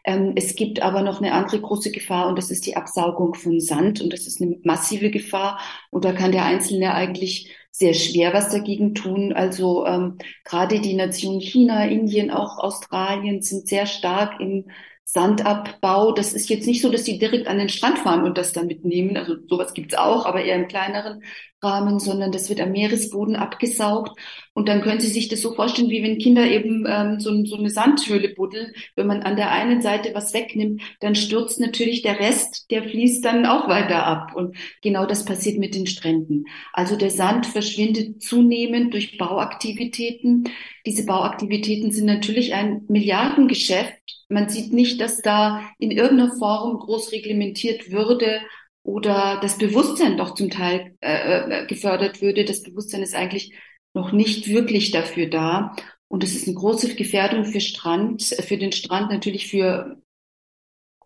Ähm, 0.04 0.34
es 0.36 0.56
gibt 0.56 0.82
aber 0.82 1.04
noch 1.04 1.22
eine 1.22 1.34
andere 1.34 1.62
große 1.62 1.92
Gefahr 1.92 2.28
und 2.28 2.38
das 2.38 2.50
ist 2.50 2.66
die 2.66 2.76
Absaugung 2.76 3.36
von 3.36 3.60
Sand 3.60 4.02
und 4.02 4.12
das 4.12 4.26
ist 4.26 4.42
eine 4.42 4.58
massive 4.64 5.12
Gefahr 5.12 5.60
und 5.92 6.04
da 6.04 6.12
kann 6.12 6.32
der 6.32 6.46
Einzelne 6.46 6.96
eigentlich 6.96 7.56
sehr 7.80 7.94
schwer 7.94 8.34
was 8.34 8.50
dagegen 8.50 8.94
tun. 8.94 9.32
Also 9.34 9.86
ähm, 9.86 10.18
gerade 10.44 10.82
die 10.82 10.94
Nation 10.96 11.40
China, 11.40 11.86
Indien, 11.86 12.30
auch 12.30 12.60
Australien 12.60 13.42
sind 13.42 13.68
sehr 13.68 13.86
stark 13.86 14.40
im 14.42 14.70
Sandabbau. 15.12 16.12
Das 16.12 16.34
ist 16.34 16.50
jetzt 16.50 16.68
nicht 16.68 16.82
so, 16.82 16.92
dass 16.92 17.04
sie 17.04 17.18
direkt 17.18 17.48
an 17.48 17.58
den 17.58 17.70
Strand 17.70 17.98
fahren 18.00 18.24
und 18.24 18.38
das 18.38 18.54
dann 18.54 18.68
mitnehmen. 18.68 19.18
Also 19.18 19.36
sowas 19.48 19.74
gibt's 19.74 19.96
auch, 19.96 20.26
aber 20.26 20.44
eher 20.44 20.56
im 20.56 20.68
kleineren 20.68 21.24
Rahmen, 21.64 22.00
sondern 22.00 22.32
das 22.32 22.48
wird 22.50 22.62
am 22.62 22.72
Meeresboden 22.72 23.36
abgesaugt. 23.36 24.18
Und 24.54 24.70
dann 24.70 24.82
können 24.82 25.00
Sie 25.00 25.08
sich 25.08 25.28
das 25.28 25.42
so 25.42 25.54
vorstellen, 25.54 25.90
wie 25.90 26.04
wenn 26.04 26.20
Kinder 26.20 26.46
eben 26.46 26.86
ähm, 26.88 27.20
so, 27.20 27.44
so 27.46 27.58
eine 27.58 27.72
Sandhöhle 27.72 28.30
buddeln. 28.36 28.72
Wenn 28.96 29.08
man 29.08 29.24
an 29.24 29.36
der 29.36 29.52
einen 29.52 29.82
Seite 29.82 30.12
was 30.14 30.34
wegnimmt, 30.34 30.82
dann 31.00 31.16
stürzt 31.16 31.60
natürlich 31.60 32.02
der 32.04 32.20
Rest, 32.20 32.70
der 32.70 32.84
fließt 32.84 33.26
dann 33.26 33.46
auch 33.46 33.68
weiter 33.68 34.06
ab. 34.06 34.36
Und 34.36 34.56
genau 34.82 35.06
das 35.08 35.26
passiert 35.26 35.58
mit 35.58 35.74
den 35.74 35.88
Stränden. 35.88 36.46
Also 36.72 36.96
der 36.96 37.10
Sand 37.10 37.48
verschwindet 37.48 38.22
zunehmend 38.22 38.94
durch 38.94 39.18
Bauaktivitäten. 39.18 40.44
Diese 40.86 41.06
Bauaktivitäten 41.06 41.92
sind 41.92 42.06
natürlich 42.06 42.54
ein 42.54 42.84
Milliardengeschäft. 42.88 44.19
Man 44.30 44.48
sieht 44.48 44.72
nicht, 44.72 45.02
dass 45.02 45.22
da 45.22 45.62
in 45.80 45.92
irgendeiner 45.92 46.36
Form 46.38 46.78
groß 46.80 47.12
reglementiert 47.12 47.92
würde, 47.92 48.40
oder 48.84 49.40
das 49.42 49.58
Bewusstsein 49.58 50.18
doch 50.18 50.34
zum 50.34 50.50
Teil 50.50 50.96
äh, 51.02 51.62
äh, 51.64 51.68
gefördert 51.68 52.22
würde. 52.22 52.46
Das 52.46 52.64
Bewusstsein 52.64 53.04
ist 53.04 53.16
eigentlich 53.16 53.54
noch 53.94 54.12
nicht 54.12 54.48
wirklich 54.48 54.92
dafür 54.92 55.28
da. 55.28 55.76
Und 56.08 56.24
es 56.24 56.36
ist 56.36 56.48
eine 56.48 56.56
große 56.56 56.96
Gefährdung 56.96 57.46
für 57.46 57.62
Strand, 57.62 58.24
für 58.24 58.58
den 58.58 58.72
Strand 58.72 59.12
natürlich 59.12 59.48
für 59.48 60.02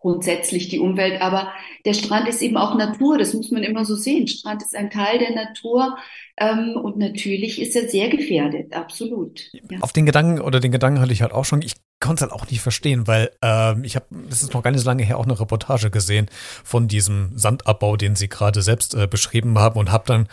grundsätzlich 0.04 0.68
die 0.68 0.80
Umwelt, 0.80 1.22
aber 1.22 1.48
der 1.86 1.94
Strand 1.94 2.28
ist 2.28 2.42
eben 2.42 2.58
auch 2.58 2.76
Natur, 2.76 3.16
das 3.16 3.32
muss 3.32 3.50
man 3.50 3.62
immer 3.62 3.86
so 3.86 3.96
sehen. 3.96 4.28
Strand 4.28 4.62
ist 4.62 4.76
ein 4.76 4.90
Teil 4.90 5.18
der 5.18 5.34
Natur 5.34 5.96
ähm, 6.36 6.76
und 6.76 6.98
natürlich 6.98 7.58
ist 7.58 7.74
er 7.74 7.88
sehr 7.88 8.10
gefährdet, 8.10 8.74
absolut. 8.74 9.40
Ja. 9.70 9.78
Auf 9.80 9.94
den 9.94 10.04
Gedanken 10.04 10.42
oder 10.42 10.60
den 10.60 10.72
Gedanken 10.72 11.00
hatte 11.00 11.14
ich 11.14 11.22
halt 11.22 11.32
auch 11.32 11.46
schon, 11.46 11.62
ich 11.62 11.72
konnte 12.00 12.22
es 12.22 12.30
halt 12.30 12.38
auch 12.38 12.50
nicht 12.50 12.60
verstehen, 12.60 13.06
weil 13.06 13.30
ähm, 13.40 13.82
ich 13.82 13.96
habe, 13.96 14.04
das 14.28 14.42
ist 14.42 14.52
noch 14.52 14.62
gar 14.62 14.72
nicht 14.72 14.82
so 14.82 14.86
lange 14.86 15.04
her, 15.04 15.16
auch 15.16 15.24
eine 15.24 15.40
Reportage 15.40 15.90
gesehen 15.90 16.26
von 16.62 16.86
diesem 16.86 17.30
Sandabbau, 17.34 17.96
den 17.96 18.14
Sie 18.14 18.28
gerade 18.28 18.60
selbst 18.60 18.94
äh, 18.94 19.06
beschrieben 19.06 19.58
haben 19.58 19.80
und 19.80 19.90
habe 19.90 20.04
dann 20.06 20.28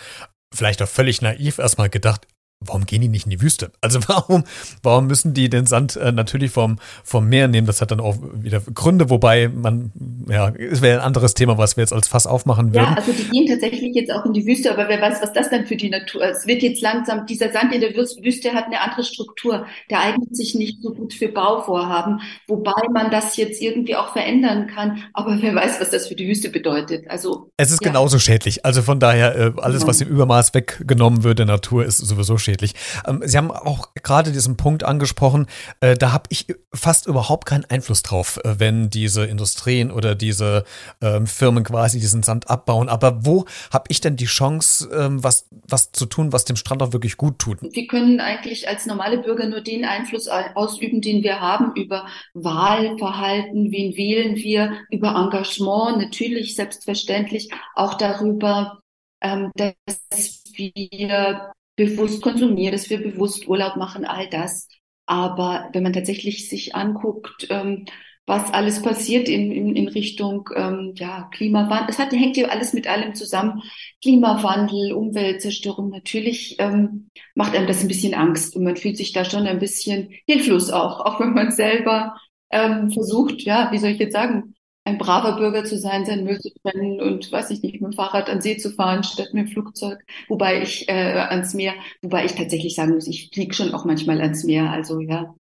vielleicht 0.54 0.82
auch 0.82 0.90
völlig 0.90 1.22
naiv 1.22 1.60
erstmal 1.60 1.90
gedacht, 1.90 2.28
warum 2.64 2.86
gehen 2.86 3.02
die 3.02 3.08
nicht 3.08 3.26
in 3.26 3.32
die 3.32 3.42
Wüste? 3.42 3.72
Also 3.82 4.00
warum, 4.08 4.44
warum 4.84 5.08
müssen 5.08 5.34
die 5.34 5.50
den 5.50 5.66
Sand 5.66 5.96
äh, 5.96 6.12
natürlich 6.12 6.52
vom, 6.52 6.78
vom 7.04 7.28
Meer 7.28 7.48
nehmen? 7.48 7.68
Das 7.68 7.82
hat 7.82 7.92
dann 7.92 8.00
auch 8.00 8.18
wieder 8.34 8.62
Gründe, 8.74 9.10
wobei 9.10 9.50
man, 9.50 9.92
ja, 10.30 10.50
es 10.50 10.82
wäre 10.82 11.00
ein 11.00 11.06
anderes 11.06 11.34
Thema, 11.34 11.58
was 11.58 11.76
wir 11.76 11.82
jetzt 11.82 11.94
als 11.94 12.08
Fass 12.08 12.28
aufmachen 12.28 12.74
würden. 12.74 12.86
Ja, 12.86 12.94
also 12.94 13.12
die 13.12 13.30
gehen 13.30 13.48
tatsächlich 13.48 13.96
jetzt 13.96 14.12
auch 14.12 14.26
in 14.26 14.34
die 14.34 14.46
Wüste, 14.46 14.72
aber 14.72 14.88
wer 14.88 15.02
weiß, 15.02 15.22
was 15.22 15.34
das 15.34 15.50
dann 15.50 15.66
für 15.66 15.76
die 15.76 15.90
Natur 15.90 16.24
ist. 16.26 16.42
Es 16.42 16.48
wird 16.48 16.62
jetzt 16.62 16.82
langsam, 16.82 17.26
dieser 17.26 17.52
Sand 17.52 17.74
in 17.74 17.82
der 17.82 17.96
Wüste 17.96 18.54
hat 18.54 18.66
eine 18.66 18.80
andere 18.82 19.04
Struktur. 19.04 19.66
Der 19.90 20.02
eignet 20.02 20.36
sich 20.36 20.56
nicht 20.56 20.82
so 20.82 20.94
gut 20.94 21.14
für 21.14 21.30
Bauvorhaben, 21.30 22.22
wobei 22.48 22.72
man 22.94 23.10
das 23.10 23.38
jetzt 23.38 23.62
irgendwie 23.62 23.96
auch 23.96 24.14
verändern 24.14 24.68
kann. 24.68 25.04
Aber 25.14 25.38
wer 25.42 25.56
weiß, 25.56 25.82
was 25.82 25.90
das 25.90 26.08
für 26.08 26.16
die 26.16 26.28
Wüste 26.28 26.50
bedeutet. 26.50 27.10
Also. 27.10 27.50
Es 27.58 27.72
ist 27.72 27.84
ja. 27.84 27.90
genauso 27.90 28.20
schädlich. 28.20 28.66
Also 28.66 28.82
von 28.82 29.00
daher, 29.00 29.36
äh, 29.36 29.52
alles, 29.62 29.82
ja. 29.82 29.88
was 29.88 30.02
im 30.02 30.10
Übermaß 30.10 30.54
weggenommen 30.54 31.24
wird 31.24 31.40
der 31.40 31.46
Natur, 31.48 31.86
ist 31.86 31.98
sowieso 31.98 32.38
schädlich 32.38 32.51
schädlich. 32.52 32.74
Ähm, 33.08 33.22
Sie 33.24 33.38
haben 33.38 33.52
auch 33.52 33.90
gerade 34.04 34.32
diesen 34.32 34.58
Punkt 34.58 34.84
angesprochen, 34.84 35.48
äh, 35.80 35.96
da 35.96 36.12
habe 36.12 36.26
ich 36.30 36.48
fast 36.74 37.08
überhaupt 37.08 37.46
keinen 37.46 37.66
Einfluss 37.66 38.04
drauf, 38.04 38.40
äh, 38.44 38.60
wenn 38.60 38.90
diese 38.90 39.26
Industrien 39.26 39.92
oder 39.92 40.16
diese 40.16 40.66
ähm, 41.02 41.28
Firmen 41.28 41.64
quasi 41.64 42.00
diesen 42.00 42.24
Sand 42.24 42.50
abbauen. 42.50 42.90
Aber 42.90 43.26
wo 43.26 43.46
habe 43.72 43.86
ich 43.88 44.02
denn 44.02 44.16
die 44.16 44.26
Chance, 44.26 44.90
ähm, 44.94 45.24
was, 45.24 45.48
was 45.68 45.92
zu 45.92 46.06
tun, 46.06 46.34
was 46.34 46.46
dem 46.46 46.56
Strand 46.56 46.84
auch 46.84 46.94
wirklich 46.94 47.18
gut 47.18 47.40
tut? 47.40 47.60
Wir 47.62 47.88
können 47.88 48.20
eigentlich 48.20 48.68
als 48.68 48.86
normale 48.86 49.20
Bürger 49.20 49.48
nur 49.48 49.62
den 49.62 49.86
Einfluss 49.86 50.28
ausüben, 50.28 51.02
den 51.02 51.24
wir 51.24 51.40
haben 51.40 51.74
über 51.76 52.08
Wahlverhalten, 52.34 53.72
wen 53.72 53.96
wählen 53.96 54.36
wir, 54.36 54.74
über 54.90 55.16
Engagement, 55.16 55.98
natürlich 55.98 56.56
selbstverständlich 56.56 57.50
auch 57.76 57.96
darüber, 57.96 58.80
dass 59.22 60.44
wir 60.56 61.54
bewusst 61.76 62.22
konsumieren, 62.22 62.74
dass 62.74 62.90
wir 62.90 63.02
bewusst 63.02 63.48
Urlaub 63.48 63.76
machen, 63.76 64.06
all 64.06 64.30
das. 64.30 64.68
Aber 65.06 65.70
wenn 65.74 65.84
man 65.84 65.94
tatsächlich 65.94 66.50
sich 66.50 66.76
anguckt, 66.76 67.48
ähm, 67.50 67.86
was 68.28 68.54
alles 68.54 68.82
passiert 68.82 69.28
in, 69.28 69.52
in, 69.52 69.76
in 69.76 69.88
Richtung 69.88 70.50
ähm, 70.56 70.94
ja, 70.96 71.28
Klimawandel, 71.34 71.90
es 71.90 72.00
hat, 72.00 72.12
hängt 72.12 72.38
ja 72.38 72.48
alles 72.48 72.74
mit 72.74 72.88
allem 72.88 73.16
zusammen. 73.16 73.62
Klimawandel, 74.02 74.94
Umweltzerstörung, 74.94 75.90
natürlich 75.90 76.56
ähm, 76.60 77.10
macht 77.36 77.56
einem 77.56 77.68
das 77.68 77.82
ein 77.82 77.88
bisschen 77.88 78.14
Angst 78.14 78.56
und 78.56 78.64
man 78.64 78.78
fühlt 78.78 78.98
sich 78.98 79.12
da 79.12 79.26
schon 79.26 79.48
ein 79.48 79.60
bisschen 79.60 80.14
hilflos 80.28 80.70
auch, 80.70 81.02
auch 81.02 81.20
wenn 81.20 81.34
man 81.34 81.52
selber 81.52 82.16
ähm, 82.52 82.92
versucht, 82.92 83.42
ja, 83.42 83.72
wie 83.72 83.80
soll 83.80 83.90
ich 83.90 84.00
jetzt 84.00 84.14
sagen, 84.14 84.54
ein 84.84 84.98
braver 84.98 85.38
Bürger 85.38 85.64
zu 85.64 85.78
sein, 85.78 86.06
sein 86.06 86.24
Müll 86.24 86.40
zu 86.40 86.50
trennen 86.62 87.00
und 87.02 87.32
weiß 87.32 87.52
ich 87.52 87.62
nicht, 87.62 87.82
mit 87.82 87.94
dem 87.94 87.96
Fahrrad 87.96 88.30
an 88.30 88.42
See 88.42 88.58
zu 88.58 88.72
fahren 88.72 89.04
statt 89.04 89.30
mit 89.34 89.48
dem 89.48 89.52
Flugzeug, 89.52 90.00
wobei 90.28 90.62
ich 90.62 90.90
äh, 90.90 90.94
ans 90.94 91.54
Meer, 91.54 91.74
wobei 92.02 92.26
ich 92.26 92.34
tatsächlich 92.34 92.76
sagen 92.76 92.94
muss, 92.94 93.08
ich 93.08 93.30
fliege 93.34 93.54
schon 93.54 93.74
auch 93.74 93.86
manchmal 93.86 94.22
ans 94.22 94.44
Meer, 94.44 94.72
also 94.72 95.00
ja, 95.00 95.36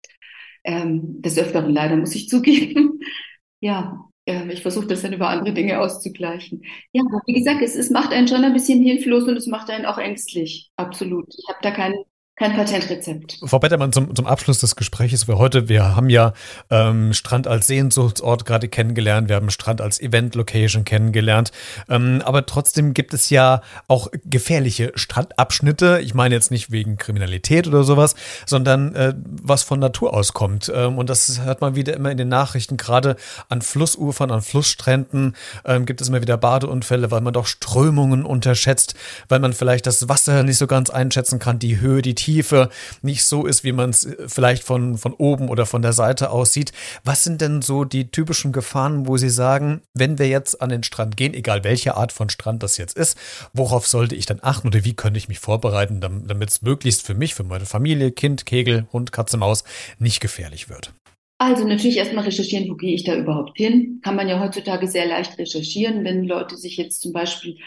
ähm, 0.64 1.22
des 1.22 1.38
Öfteren 1.38 1.72
leider 1.74 1.96
muss 1.98 2.16
ich 2.16 2.30
zugeben. 2.30 3.00
ja, 3.60 4.08
äh, 4.26 4.52
ich 4.52 4.62
versuche 4.62 4.88
das 4.88 5.02
dann 5.04 5.14
über 5.14 5.30
andere 5.30 5.54
Dinge 5.54 5.80
auszugleichen. 5.80 6.64
Ja, 6.92 7.04
wie 7.26 7.34
gesagt, 7.34 7.62
es, 7.62 7.76
es 7.76 7.90
macht 7.90 8.12
einen 8.14 8.28
schon 8.28 8.44
ein 8.44 8.54
bisschen 8.54 8.82
hilflos 8.82 9.24
und 9.24 9.38
es 9.38 9.48
macht 9.48 9.70
einen 9.70 9.86
auch 9.86 9.98
ängstlich, 10.00 10.72
absolut. 10.78 11.28
Ich 11.38 11.48
habe 11.48 11.60
da 11.62 11.72
keinen 11.72 11.96
kein 12.38 12.56
Patentrezept. 12.56 13.40
Frau 13.44 13.58
Bettermann, 13.58 13.92
zum, 13.92 14.16
zum 14.16 14.28
Abschluss 14.28 14.60
des 14.60 14.76
Gesprächs 14.76 15.24
für 15.24 15.40
heute. 15.40 15.70
Wir 15.70 15.96
haben 15.96 16.08
ja 16.08 16.34
ähm, 16.70 17.14
Strand 17.14 17.48
als 17.48 17.66
Sehnsuchtsort 17.66 18.46
gerade 18.46 18.68
kennengelernt. 18.68 19.28
Wir 19.28 19.38
haben 19.38 19.50
Strand 19.50 19.82
als 19.82 20.00
Event-Location 20.00 20.86
kennengelernt. 20.86 21.52
Ähm, 21.90 22.22
aber 22.24 22.46
trotzdem 22.46 22.94
gibt 22.94 23.16
es 23.16 23.32
ja 23.32 23.62
auch 23.88 24.10
gefährliche 24.24 24.92
Strandabschnitte. 24.94 26.00
Ich 26.04 26.14
meine 26.14 26.36
jetzt 26.36 26.52
nicht 26.52 26.72
wegen 26.72 26.98
Kriminalität 26.98 27.66
oder 27.66 27.84
sowas, 27.84 28.14
sondern 28.46 28.94
äh, 28.94 29.16
was 29.26 29.64
von 29.64 29.80
Natur 29.80 30.14
aus 30.14 30.34
kommt. 30.34 30.72
Ähm, 30.74 31.00
und 31.00 31.10
das 31.10 31.42
hört 31.42 31.62
man 31.62 31.76
wieder 31.76 31.96
immer 31.96 32.12
in 32.12 32.18
den 32.20 32.30
Nachrichten. 32.30 32.78
Gerade 32.78 33.16
an 33.50 33.64
Flussufern, 33.64 34.30
an 34.30 34.44
Flussstränden 34.44 35.36
ähm, 35.66 35.88
gibt 35.88 36.02
es 36.02 36.10
immer 36.10 36.22
wieder 36.22 36.38
Badeunfälle, 36.38 37.10
weil 37.10 37.22
man 37.22 37.34
doch 37.34 37.48
Strömungen 37.48 38.24
unterschätzt, 38.24 38.94
weil 39.28 39.40
man 39.40 39.54
vielleicht 39.54 39.88
das 39.88 40.08
Wasser 40.08 40.44
nicht 40.44 40.60
so 40.60 40.68
ganz 40.68 40.92
einschätzen 40.92 41.40
kann, 41.40 41.58
die 41.58 41.80
Höhe, 41.80 42.04
die 42.04 42.14
Tiefe 42.14 42.27
Tiefe 42.28 42.70
nicht 43.02 43.24
so 43.24 43.46
ist, 43.46 43.64
wie 43.64 43.72
man 43.72 43.92
es 43.92 44.04
äh, 44.04 44.28
vielleicht 44.28 44.64
von, 44.64 44.98
von 44.98 45.14
oben 45.14 45.48
oder 45.48 45.66
von 45.66 45.82
der 45.82 45.94
Seite 45.94 46.30
aussieht. 46.30 46.74
Was 47.06 47.24
sind 47.24 47.40
denn 47.40 47.62
so 47.62 47.86
die 47.86 48.12
typischen 48.12 48.52
Gefahren, 48.52 49.08
wo 49.08 49.16
Sie 49.16 49.30
sagen, 49.30 49.82
wenn 49.94 50.20
wir 50.20 50.28
jetzt 50.28 50.62
an 50.62 50.68
den 50.68 50.84
Strand 50.84 51.16
gehen, 51.16 51.34
egal 51.34 51.64
welche 51.64 51.96
Art 51.96 52.12
von 52.12 52.30
Strand 52.30 52.64
das 52.64 52.76
jetzt 52.78 52.98
ist, 52.98 53.18
worauf 53.54 53.88
sollte 53.88 54.16
ich 54.16 54.26
dann 54.26 54.40
achten 54.42 54.68
oder 54.68 54.84
wie 54.84 54.94
könnte 54.94 55.18
ich 55.18 55.30
mich 55.30 55.40
vorbereiten, 55.40 56.02
damit 56.02 56.50
es 56.50 56.62
möglichst 56.62 57.06
für 57.06 57.14
mich, 57.14 57.34
für 57.34 57.46
meine 57.46 57.66
Familie, 57.66 58.12
Kind, 58.12 58.46
Kegel, 58.46 58.88
Hund, 58.92 59.14
Katze, 59.14 59.38
Maus 59.38 59.64
nicht 59.98 60.20
gefährlich 60.20 60.68
wird? 60.68 60.92
Also 61.38 61.66
natürlich 61.66 61.98
erstmal 61.98 62.26
recherchieren, 62.26 62.68
wo 62.70 62.76
gehe 62.76 62.94
ich 62.94 63.06
da 63.06 63.16
überhaupt 63.16 63.56
hin? 63.56 64.02
Kann 64.04 64.18
man 64.18 64.28
ja 64.28 64.42
heutzutage 64.42 64.88
sehr 64.88 65.06
leicht 65.06 65.38
recherchieren, 65.38 66.04
wenn 66.04 66.26
Leute 66.26 66.58
sich 66.58 66.76
jetzt 66.76 67.02
zum 67.02 67.14
Beispiel 67.14 67.58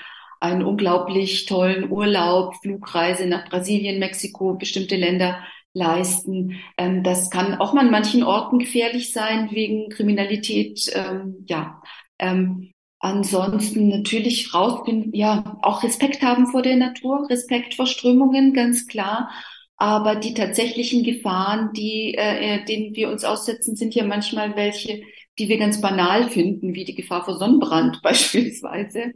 einen 0.41 0.65
unglaublich 0.65 1.47
tollen 1.47 1.91
Urlaub, 1.91 2.57
Flugreise 2.63 3.27
nach 3.27 3.49
Brasilien, 3.49 3.99
Mexiko, 3.99 4.55
bestimmte 4.55 4.97
Länder 4.97 5.39
leisten. 5.75 6.59
Ähm, 6.77 7.03
das 7.03 7.31
kann 7.31 7.55
auch 7.61 7.75
mal 7.75 7.85
an 7.85 7.91
manchen 7.91 8.23
Orten 8.23 8.59
gefährlich 8.59 9.13
sein 9.13 9.51
wegen 9.53 9.91
Kriminalität. 9.91 10.91
Ähm, 10.95 11.45
ja, 11.47 11.83
ähm, 12.19 12.73
ansonsten 12.99 13.89
natürlich 13.89 14.53
rausfinden, 14.55 15.15
ja, 15.15 15.59
auch 15.63 15.83
Respekt 15.83 16.23
haben 16.23 16.47
vor 16.47 16.63
der 16.63 16.77
Natur, 16.77 17.29
Respekt 17.31 17.75
vor 17.75 17.87
Strömungen, 17.87 18.53
ganz 18.55 18.87
klar. 18.87 19.31
Aber 19.77 20.17
die 20.17 20.35
tatsächlichen 20.35 21.05
Gefahren, 21.05 21.73
die, 21.75 22.15
äh, 22.15 22.57
äh 22.57 22.65
denen 22.65 22.95
wir 22.97 23.11
uns 23.11 23.25
aussetzen, 23.25 23.77
sind 23.77 23.95
ja 23.95 24.05
manchmal 24.05 24.57
welche, 24.57 25.03
die 25.39 25.49
wir 25.49 25.59
ganz 25.59 25.81
banal 25.81 26.29
finden, 26.29 26.75
wie 26.75 26.85
die 26.85 26.95
Gefahr 26.95 27.25
vor 27.25 27.39
Sonnenbrand 27.39 28.01
beispielsweise 28.03 29.13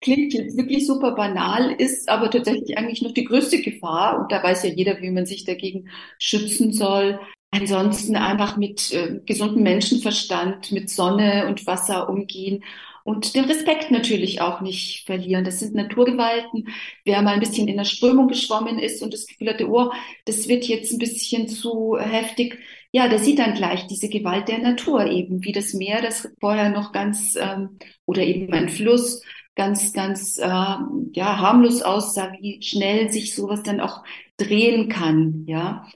klingt 0.00 0.34
wirklich 0.34 0.86
super 0.86 1.12
banal, 1.12 1.72
ist 1.72 2.08
aber 2.08 2.30
tatsächlich 2.30 2.78
eigentlich 2.78 3.02
noch 3.02 3.12
die 3.12 3.24
größte 3.24 3.60
Gefahr. 3.62 4.20
Und 4.20 4.32
da 4.32 4.42
weiß 4.42 4.64
ja 4.64 4.70
jeder, 4.70 5.00
wie 5.00 5.10
man 5.10 5.26
sich 5.26 5.44
dagegen 5.44 5.88
schützen 6.18 6.72
soll. 6.72 7.20
Ansonsten 7.50 8.16
einfach 8.16 8.56
mit 8.56 8.92
äh, 8.92 9.20
gesundem 9.24 9.62
Menschenverstand, 9.62 10.70
mit 10.70 10.90
Sonne 10.90 11.46
und 11.48 11.66
Wasser 11.66 12.08
umgehen 12.08 12.62
und 13.08 13.34
den 13.34 13.46
Respekt 13.46 13.90
natürlich 13.90 14.42
auch 14.42 14.60
nicht 14.60 15.06
verlieren. 15.06 15.42
Das 15.42 15.60
sind 15.60 15.74
Naturgewalten. 15.74 16.68
Wer 17.06 17.22
mal 17.22 17.32
ein 17.32 17.40
bisschen 17.40 17.66
in 17.66 17.78
der 17.78 17.84
Strömung 17.84 18.28
geschwommen 18.28 18.78
ist 18.78 19.02
und 19.02 19.14
das 19.14 19.26
Gefühl 19.26 19.48
hatte, 19.48 19.66
oh, 19.70 19.90
das 20.26 20.46
wird 20.46 20.66
jetzt 20.66 20.92
ein 20.92 20.98
bisschen 20.98 21.48
zu 21.48 21.96
heftig, 21.98 22.58
ja, 22.92 23.08
der 23.08 23.18
sieht 23.18 23.38
dann 23.38 23.54
gleich 23.54 23.86
diese 23.86 24.10
Gewalt 24.10 24.48
der 24.48 24.58
Natur 24.58 25.06
eben, 25.06 25.42
wie 25.42 25.52
das 25.52 25.72
Meer, 25.72 26.02
das 26.02 26.28
vorher 26.38 26.68
noch 26.68 26.92
ganz 26.92 27.34
ähm, 27.40 27.78
oder 28.04 28.22
eben 28.22 28.52
ein 28.52 28.68
Fluss 28.68 29.22
ganz, 29.58 29.92
ganz 29.92 30.38
äh, 30.38 30.46
ja, 30.46 31.38
harmlos 31.38 31.82
aussah, 31.82 32.32
wie 32.40 32.62
schnell 32.62 33.10
sich 33.10 33.34
sowas 33.34 33.62
dann 33.64 33.80
auch 33.80 34.04
drehen 34.38 34.88
kann. 34.88 35.44
Ja, 35.46 35.86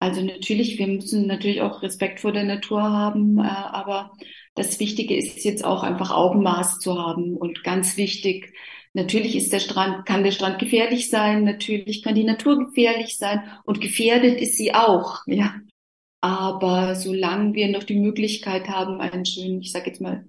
also 0.00 0.20
natürlich, 0.22 0.78
wir 0.78 0.88
müssen 0.88 1.28
natürlich 1.28 1.62
auch 1.62 1.82
Respekt 1.82 2.20
vor 2.20 2.32
der 2.32 2.44
Natur 2.44 2.82
haben, 2.82 3.38
äh, 3.38 3.42
aber 3.42 4.12
das 4.56 4.80
Wichtige 4.80 5.16
ist 5.16 5.44
jetzt 5.44 5.64
auch 5.64 5.84
einfach 5.84 6.10
Augenmaß 6.10 6.80
zu 6.80 6.98
haben 6.98 7.36
und 7.36 7.64
ganz 7.64 7.96
wichtig, 7.96 8.52
Natürlich 8.94 9.36
ist 9.36 9.54
der 9.54 9.60
Strand, 9.60 10.04
kann 10.04 10.22
der 10.22 10.32
Strand 10.32 10.58
gefährlich 10.58 11.08
sein, 11.08 11.44
natürlich 11.44 12.02
kann 12.02 12.14
die 12.14 12.24
Natur 12.24 12.58
gefährlich 12.58 13.16
sein 13.16 13.40
und 13.64 13.80
gefährdet 13.80 14.38
ist 14.38 14.58
sie 14.58 14.74
auch, 14.74 15.20
ja. 15.26 15.54
Aber 16.20 16.94
solange 16.94 17.54
wir 17.54 17.68
noch 17.70 17.84
die 17.84 17.98
Möglichkeit 17.98 18.68
haben, 18.68 19.00
einen 19.00 19.24
schönen, 19.24 19.62
ich 19.62 19.72
sage 19.72 19.86
jetzt 19.86 20.02
mal, 20.02 20.26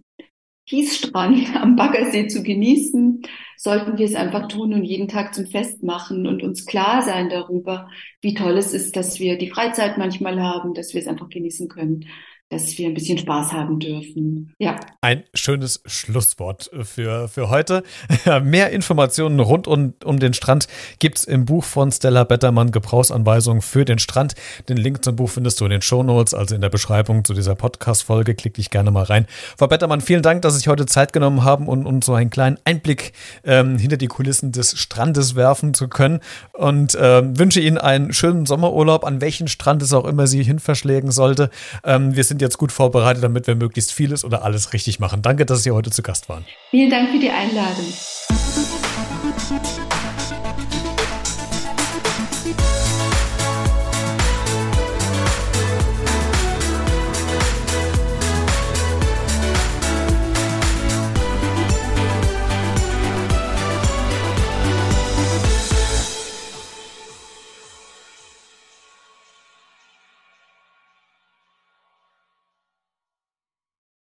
Kiesstrand 0.65 1.55
am 1.61 1.75
Baggersee 1.75 2.27
zu 2.27 2.43
genießen, 2.43 3.21
sollten 3.57 3.97
wir 3.97 4.05
es 4.05 4.15
einfach 4.15 4.47
tun 4.47 4.73
und 4.73 4.83
jeden 4.83 5.07
Tag 5.07 5.33
zum 5.33 5.45
Fest 5.45 5.83
machen 5.83 6.27
und 6.27 6.43
uns 6.43 6.65
klar 6.65 7.01
sein 7.01 7.29
darüber, 7.29 7.89
wie 8.21 8.33
toll 8.33 8.57
es 8.57 8.73
ist, 8.73 8.95
dass 8.95 9.19
wir 9.19 9.37
die 9.37 9.49
Freizeit 9.49 9.97
manchmal 9.97 10.41
haben, 10.41 10.73
dass 10.73 10.93
wir 10.93 11.01
es 11.01 11.07
einfach 11.07 11.29
genießen 11.29 11.67
können 11.69 12.05
dass 12.53 12.77
wir 12.77 12.87
ein 12.87 12.93
bisschen 12.93 13.17
Spaß 13.17 13.51
haben 13.51 13.79
dürfen. 13.79 14.53
Ja. 14.59 14.75
Ein 15.01 15.23
schönes 15.33 15.81
Schlusswort 15.85 16.69
für, 16.83 17.27
für 17.27 17.49
heute. 17.49 17.83
Mehr 18.43 18.69
Informationen 18.69 19.39
rund 19.39 19.67
um, 19.67 19.93
um 20.03 20.19
den 20.19 20.33
Strand 20.33 20.67
gibt 20.99 21.17
es 21.17 21.23
im 21.23 21.45
Buch 21.45 21.63
von 21.63 21.91
Stella 21.91 22.23
Bettermann, 22.23 22.71
Gebrauchsanweisungen 22.71 23.61
für 23.61 23.85
den 23.85 23.97
Strand. 23.97 24.35
Den 24.69 24.77
Link 24.77 25.03
zum 25.03 25.15
Buch 25.15 25.29
findest 25.29 25.59
du 25.59 25.65
in 25.65 25.71
den 25.71 25.81
Shownotes, 25.81 26.33
also 26.33 26.53
in 26.53 26.61
der 26.61 26.69
Beschreibung 26.69 27.25
zu 27.25 27.33
dieser 27.33 27.55
Podcast-Folge. 27.55 28.35
Klick 28.35 28.53
dich 28.53 28.69
gerne 28.69 28.91
mal 28.91 29.03
rein. 29.03 29.25
Frau 29.57 29.67
Bettermann, 29.67 30.01
vielen 30.01 30.21
Dank, 30.21 30.43
dass 30.43 30.53
Sie 30.53 30.59
sich 30.59 30.67
heute 30.67 30.85
Zeit 30.85 31.11
genommen 31.11 31.43
haben 31.43 31.67
und 31.67 31.87
uns 31.87 32.05
so 32.05 32.13
einen 32.13 32.29
kleinen 32.29 32.59
Einblick 32.65 33.13
ähm, 33.43 33.79
hinter 33.79 33.97
die 33.97 34.07
Kulissen 34.07 34.51
des 34.51 34.77
Strandes 34.77 35.35
werfen 35.35 35.73
zu 35.73 35.87
können. 35.87 36.19
Und 36.53 36.95
ähm, 37.01 37.37
wünsche 37.39 37.59
Ihnen 37.59 37.79
einen 37.79 38.13
schönen 38.13 38.45
Sommerurlaub, 38.45 39.05
an 39.05 39.21
welchen 39.21 39.47
Strand 39.47 39.81
es 39.81 39.91
auch 39.91 40.05
immer 40.05 40.27
Sie 40.27 40.43
hin 40.43 40.59
verschlägen 40.59 41.09
sollte. 41.09 41.49
Ähm, 41.83 42.15
wir 42.15 42.23
sind 42.23 42.42
jetzt 42.43 42.57
gut 42.57 42.71
vorbereitet, 42.71 43.23
damit 43.23 43.47
wir 43.47 43.55
möglichst 43.55 43.91
vieles 43.91 44.23
oder 44.23 44.43
alles 44.43 44.73
richtig 44.73 44.99
machen. 44.99 45.21
Danke, 45.21 45.45
dass 45.45 45.63
Sie 45.63 45.71
heute 45.71 45.89
zu 45.89 46.03
Gast 46.03 46.29
waren. 46.29 46.45
Vielen 46.69 46.89
Dank 46.89 47.09
für 47.09 47.19
die 47.19 47.31
Einladung. 47.31 47.85